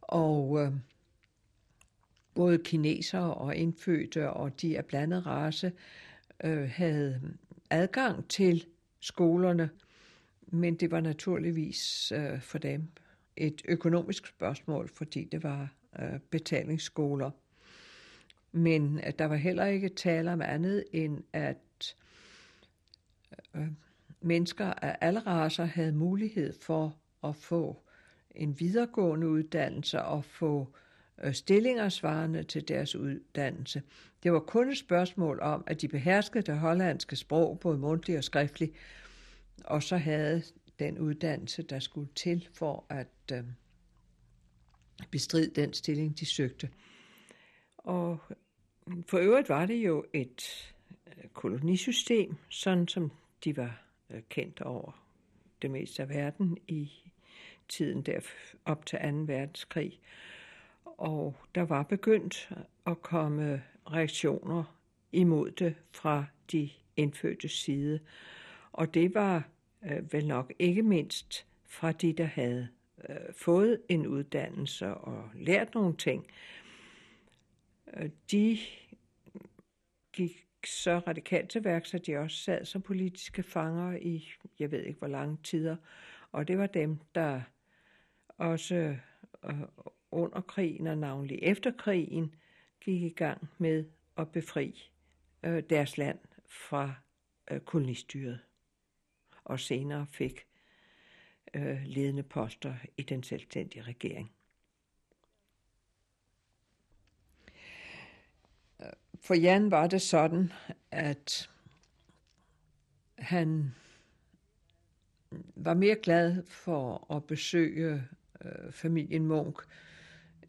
[0.00, 0.72] Og øh,
[2.34, 5.72] både kinesere og indfødte og de af blandet race
[6.44, 7.20] øh, havde
[7.70, 8.66] adgang til
[9.00, 9.70] skolerne,
[10.46, 12.88] men det var naturligvis øh, for dem
[13.36, 17.30] et økonomisk spørgsmål, fordi det var øh, betalingsskoler.
[18.52, 21.56] Men at der var heller ikke tale om andet end, at
[23.56, 23.68] Øh,
[24.20, 27.82] mennesker af alle raser havde mulighed for at få
[28.30, 30.74] en videregående uddannelse og få
[31.24, 33.82] øh, stillinger svarende til deres uddannelse.
[34.22, 38.24] Det var kun et spørgsmål om, at de beherskede det hollandske sprog, både mundtligt og
[38.24, 38.72] skriftligt,
[39.64, 40.42] og så havde
[40.78, 43.44] den uddannelse, der skulle til for at øh,
[45.10, 46.68] bestride den stilling, de søgte.
[47.78, 48.18] Og
[49.06, 50.72] for øvrigt var det jo et
[51.06, 53.10] øh, kolonisystem, sådan som
[53.44, 55.04] de var øh, kendt over
[55.62, 56.90] det meste af verden i
[57.68, 58.20] tiden der
[58.64, 59.06] op til 2.
[59.06, 60.00] verdenskrig.
[60.84, 62.52] Og der var begyndt
[62.86, 63.62] at komme
[63.92, 64.76] reaktioner
[65.12, 68.00] imod det fra de indfødte side.
[68.72, 69.48] Og det var
[69.82, 72.68] øh, vel nok ikke mindst fra de, der havde
[73.08, 76.26] øh, fået en uddannelse og lært nogle ting.
[77.94, 78.58] Øh, de
[80.12, 84.82] gik så radikalt til værks, at de også sad som politiske fanger i, jeg ved
[84.82, 85.76] ikke hvor lange tider.
[86.32, 87.40] Og det var dem, der
[88.28, 88.96] også
[89.44, 89.54] øh,
[90.10, 92.34] under krigen og navnlig efter krigen
[92.80, 93.84] gik i gang med
[94.16, 94.90] at befri
[95.42, 96.94] øh, deres land fra
[97.50, 98.40] øh, kolonistyret
[99.44, 100.46] og senere fik
[101.54, 104.32] øh, ledende poster i den selvstændige regering.
[109.20, 110.52] For Jan var det sådan,
[110.90, 111.50] at
[113.18, 113.74] han
[115.56, 118.02] var mere glad for at besøge
[118.44, 119.62] øh, familien Munk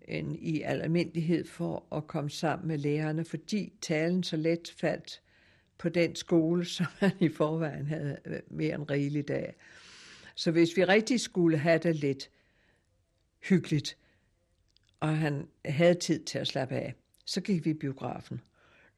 [0.08, 5.22] end i almindelighed for at komme sammen med lærerne, fordi talen så let faldt
[5.78, 9.56] på den skole, som han i forvejen havde øh, mere end rigeligt af.
[10.36, 12.30] Så hvis vi rigtig skulle have det lidt
[13.50, 13.98] hyggeligt,
[15.00, 16.94] og han havde tid til at slappe af,
[17.26, 18.42] så gik vi i biografen.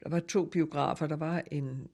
[0.04, 1.06] Der var to biografer.
[1.06, 1.88] Der var en,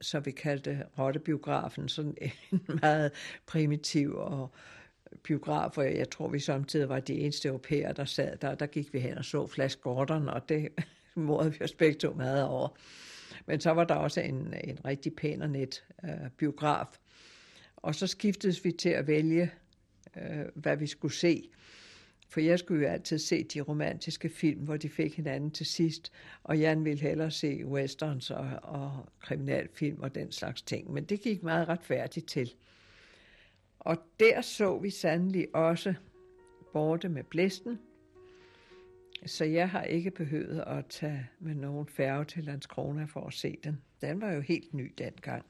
[0.00, 2.16] så vi kaldte Rottebiografen, sådan
[2.52, 3.12] en meget
[3.46, 4.50] primitiv og
[5.22, 8.54] biograf, og jeg tror, vi samtidig var de eneste europæer, der sad der.
[8.54, 10.68] Der gik vi hen og så Flash Gordon, og det
[11.14, 12.68] morede vi os begge to meget over.
[13.46, 16.86] Men så var der også en, en rigtig pæn og net øh, biograf.
[17.76, 19.52] Og så skiftedes vi til at vælge,
[20.16, 21.48] øh, hvad vi skulle se.
[22.28, 26.12] For jeg skulle jo altid se de romantiske film, hvor de fik hinanden til sidst,
[26.42, 30.92] og Jan ville hellere se westerns og, og kriminalfilm og den slags ting.
[30.92, 32.54] Men det gik meget retfærdigt til.
[33.78, 35.94] Og der så vi sandelig også
[36.72, 37.78] Borte med blæsten,
[39.26, 43.58] så jeg har ikke behøvet at tage med nogen færge til Landskrona for at se
[43.64, 43.82] den.
[44.00, 45.44] Den var jo helt ny dengang.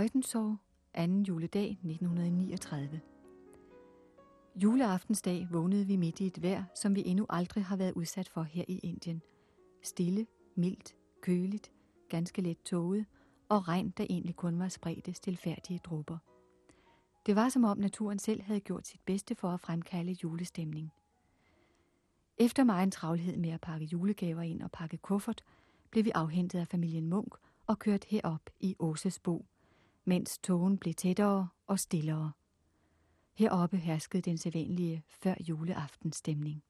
[0.00, 0.56] Bøjtensår,
[0.94, 3.00] anden juledag 1939.
[4.56, 8.42] Juleaftensdag vågnede vi midt i et vejr, som vi endnu aldrig har været udsat for
[8.42, 9.22] her i Indien.
[9.82, 10.26] Stille,
[10.56, 11.72] mildt, køligt,
[12.08, 13.06] ganske let tåget
[13.48, 16.18] og regn, der egentlig kun var spredte stilfærdige dråber.
[17.26, 20.92] Det var som om naturen selv havde gjort sit bedste for at fremkalde julestemning.
[22.38, 25.42] Efter mig en travlhed med at pakke julegaver ind og pakke kuffert,
[25.90, 27.34] blev vi afhentet af familien Munk
[27.66, 29.46] og kørt herop i Åses bo,
[30.04, 32.32] mens togen blev tættere og stillere.
[33.32, 36.62] Heroppe herskede den sædvanlige før juleaften stemning.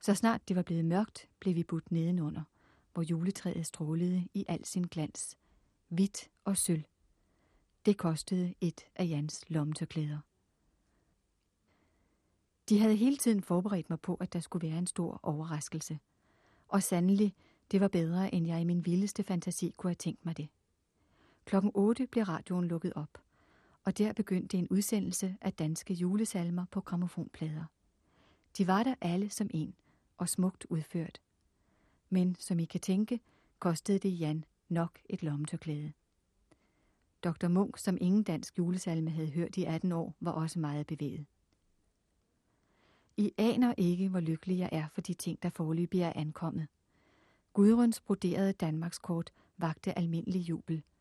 [0.00, 2.42] Så snart det var blevet mørkt, blev vi budt nedenunder,
[2.92, 5.36] hvor juletræet strålede i al sin glans.
[5.88, 6.84] Hvidt og sølv.
[7.86, 10.18] Det kostede et af Jans lommetørklæder.
[12.68, 15.98] De havde hele tiden forberedt mig på, at der skulle være en stor overraskelse.
[16.68, 17.34] Og sandelig,
[17.70, 20.48] det var bedre, end jeg i min vildeste fantasi kunne have tænkt mig det.
[21.46, 23.18] Klokken 8 blev radioen lukket op,
[23.84, 27.64] og der begyndte en udsendelse af danske julesalmer på gramofonplader.
[28.58, 29.74] De var der alle som en,
[30.16, 31.20] og smukt udført.
[32.10, 33.20] Men som I kan tænke,
[33.58, 35.92] kostede det Jan nok et lommetørklæde.
[37.24, 37.48] Dr.
[37.48, 41.26] Munk, som ingen dansk julesalme havde hørt i 18 år, var også meget bevæget.
[43.16, 46.68] I aner ikke, hvor lykkelig jeg er for de ting, der forløbig er ankommet.
[47.52, 50.82] Gudruns broderede Danmarkskort vagte almindelig jubel–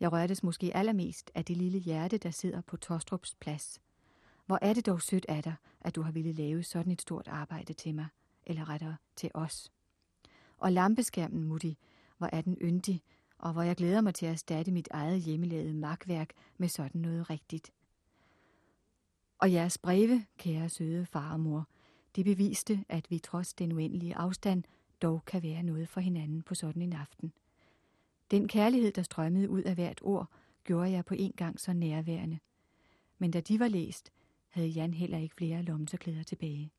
[0.00, 3.80] jeg rørtes måske allermest af det lille hjerte, der sidder på Tostrups plads.
[4.46, 7.28] Hvor er det dog sødt af dig, at du har ville lave sådan et stort
[7.28, 8.06] arbejde til mig,
[8.46, 9.72] eller rettere til os.
[10.58, 11.78] Og lampeskærmen, Mutti,
[12.18, 13.02] hvor er den yndig,
[13.38, 17.30] og hvor jeg glæder mig til at erstatte mit eget hjemmelavede magtværk med sådan noget
[17.30, 17.72] rigtigt.
[19.38, 21.68] Og jeres breve, kære søde far og mor,
[22.16, 24.64] det beviste, at vi trods den uendelige afstand
[25.02, 27.32] dog kan være noget for hinanden på sådan en aften–
[28.30, 30.30] den kærlighed, der strømmede ud af hvert ord,
[30.64, 32.38] gjorde jeg på en gang så nærværende.
[33.18, 34.12] Men da de var læst,
[34.48, 36.72] havde Jan heller ikke flere lomseklæder tilbage.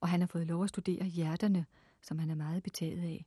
[0.00, 1.66] Og han har fået lov at studere hjerterne,
[2.02, 3.26] som han er meget betaget af.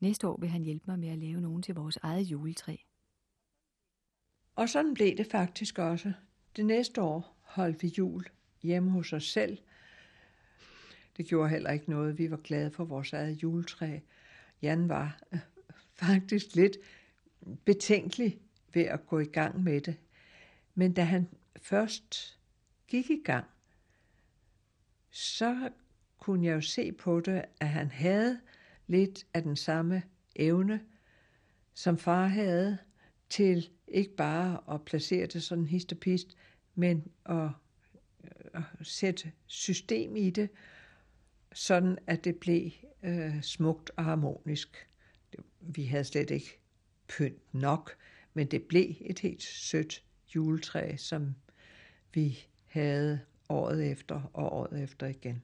[0.00, 2.76] Næste år vil han hjælpe mig med at lave nogen til vores eget juletræ.
[4.56, 6.12] Og sådan blev det faktisk også.
[6.56, 8.24] Det næste år holdt vi jul
[8.62, 9.58] hjemme hos os selv.
[11.16, 12.18] Det gjorde heller ikke noget.
[12.18, 13.98] Vi var glade for vores eget juletræ.
[14.62, 15.38] Jan var øh,
[15.94, 16.76] faktisk lidt
[17.64, 18.40] betænkelig
[18.74, 19.96] ved at gå i gang med det.
[20.74, 22.38] Men da han først
[22.88, 23.46] gik i gang,
[25.10, 25.70] så
[26.18, 28.40] kunne jeg jo se på det, at han havde
[28.86, 30.02] lidt af den samme
[30.36, 30.80] evne,
[31.74, 32.78] som far havde,
[33.28, 36.36] til ikke bare at placere det sådan histopist,
[36.74, 37.50] men at,
[38.24, 40.50] øh, at sætte system i det,
[41.52, 42.70] sådan at det blev
[43.02, 44.88] øh, smukt og harmonisk
[45.66, 46.60] vi havde slet ikke
[47.08, 47.96] pynt nok,
[48.34, 50.04] men det blev et helt sødt
[50.34, 51.34] juletræ, som
[52.14, 55.42] vi havde året efter og året efter igen.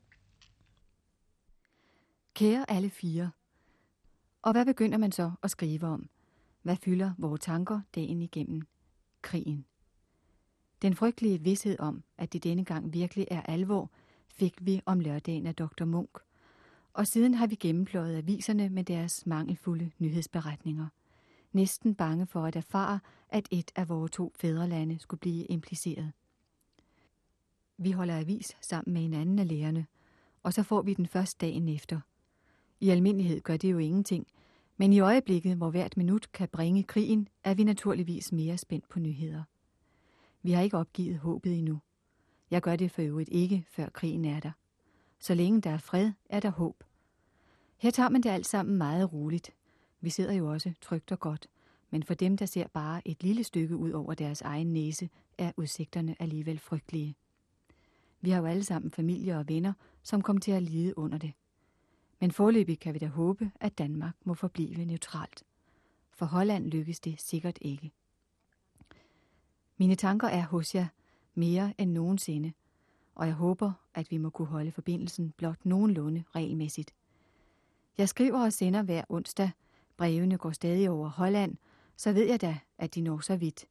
[2.34, 3.30] Kære alle fire.
[4.42, 6.08] Og hvad begynder man så at skrive om?
[6.62, 8.62] Hvad fylder vores tanker dagen igennem?
[9.22, 9.64] Krigen.
[10.82, 13.90] Den frygtelige vidshed om, at det denne gang virkelig er alvor,
[14.28, 15.84] fik vi om lørdagen af Dr.
[15.84, 16.18] Munk.
[17.00, 20.86] Og siden har vi gennempløjet aviserne med deres mangelfulde nyhedsberetninger.
[21.52, 26.12] Næsten bange for at erfare, at et af vores to fædrelande skulle blive impliceret.
[27.78, 29.86] Vi holder avis sammen med en anden af lærerne,
[30.42, 32.00] og så får vi den første dagen efter.
[32.80, 34.26] I almindelighed gør det jo ingenting,
[34.76, 38.98] men i øjeblikket, hvor hvert minut kan bringe krigen, er vi naturligvis mere spændt på
[38.98, 39.42] nyheder.
[40.42, 41.80] Vi har ikke opgivet håbet endnu.
[42.50, 44.50] Jeg gør det for øvrigt ikke, før krigen er der.
[45.18, 46.84] Så længe der er fred, er der håb.
[47.80, 49.50] Her tager man det alt sammen meget roligt.
[50.00, 51.46] Vi sidder jo også trygt og godt,
[51.90, 55.52] men for dem, der ser bare et lille stykke ud over deres egen næse, er
[55.56, 57.16] udsigterne alligevel frygtelige.
[58.20, 59.72] Vi har jo alle sammen familier og venner,
[60.02, 61.32] som kommer til at lide under det.
[62.20, 65.42] Men forløbig kan vi da håbe, at Danmark må forblive neutralt.
[66.10, 67.92] For Holland lykkes det sikkert ikke.
[69.76, 70.86] Mine tanker er hos jer
[71.34, 72.52] mere end nogensinde,
[73.14, 76.94] og jeg håber, at vi må kunne holde forbindelsen blot nogenlunde regelmæssigt.
[77.98, 79.50] Jeg skriver og sender hver onsdag.
[79.96, 81.56] Brevene går stadig over Holland,
[81.96, 83.66] så ved jeg da, at de når så vidt.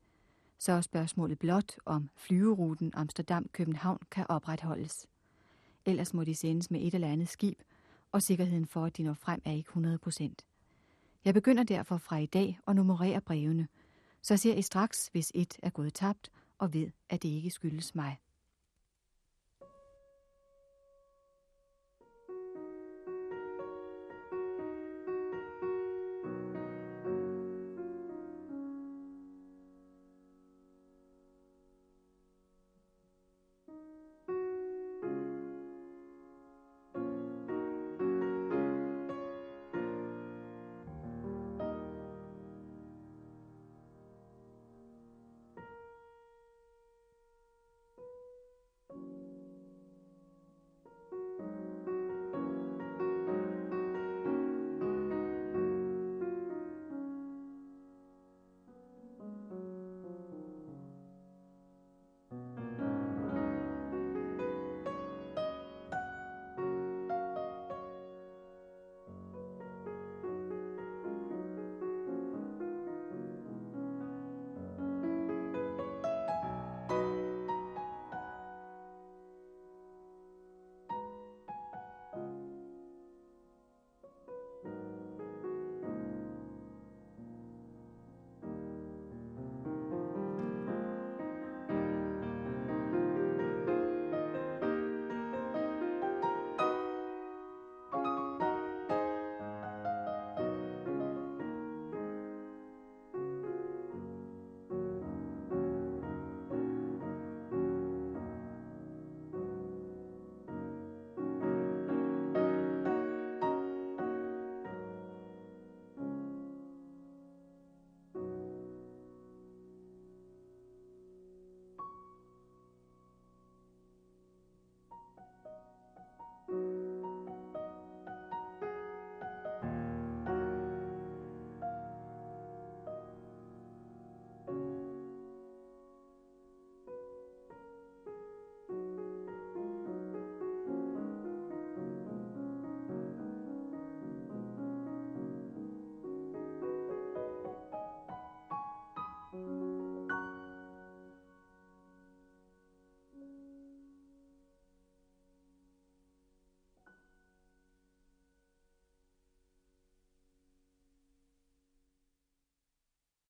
[0.57, 5.07] Så er spørgsmålet blot, om flyveruten Amsterdam-København kan opretholdes.
[5.85, 7.59] Ellers må de sendes med et eller andet skib,
[8.11, 10.45] og sikkerheden for, at de når frem, er ikke 100 procent.
[11.25, 13.67] Jeg begynder derfor fra i dag at nummerere brevene,
[14.21, 17.95] så ser I straks, hvis et er gået tabt, og ved, at det ikke skyldes
[17.95, 18.17] mig.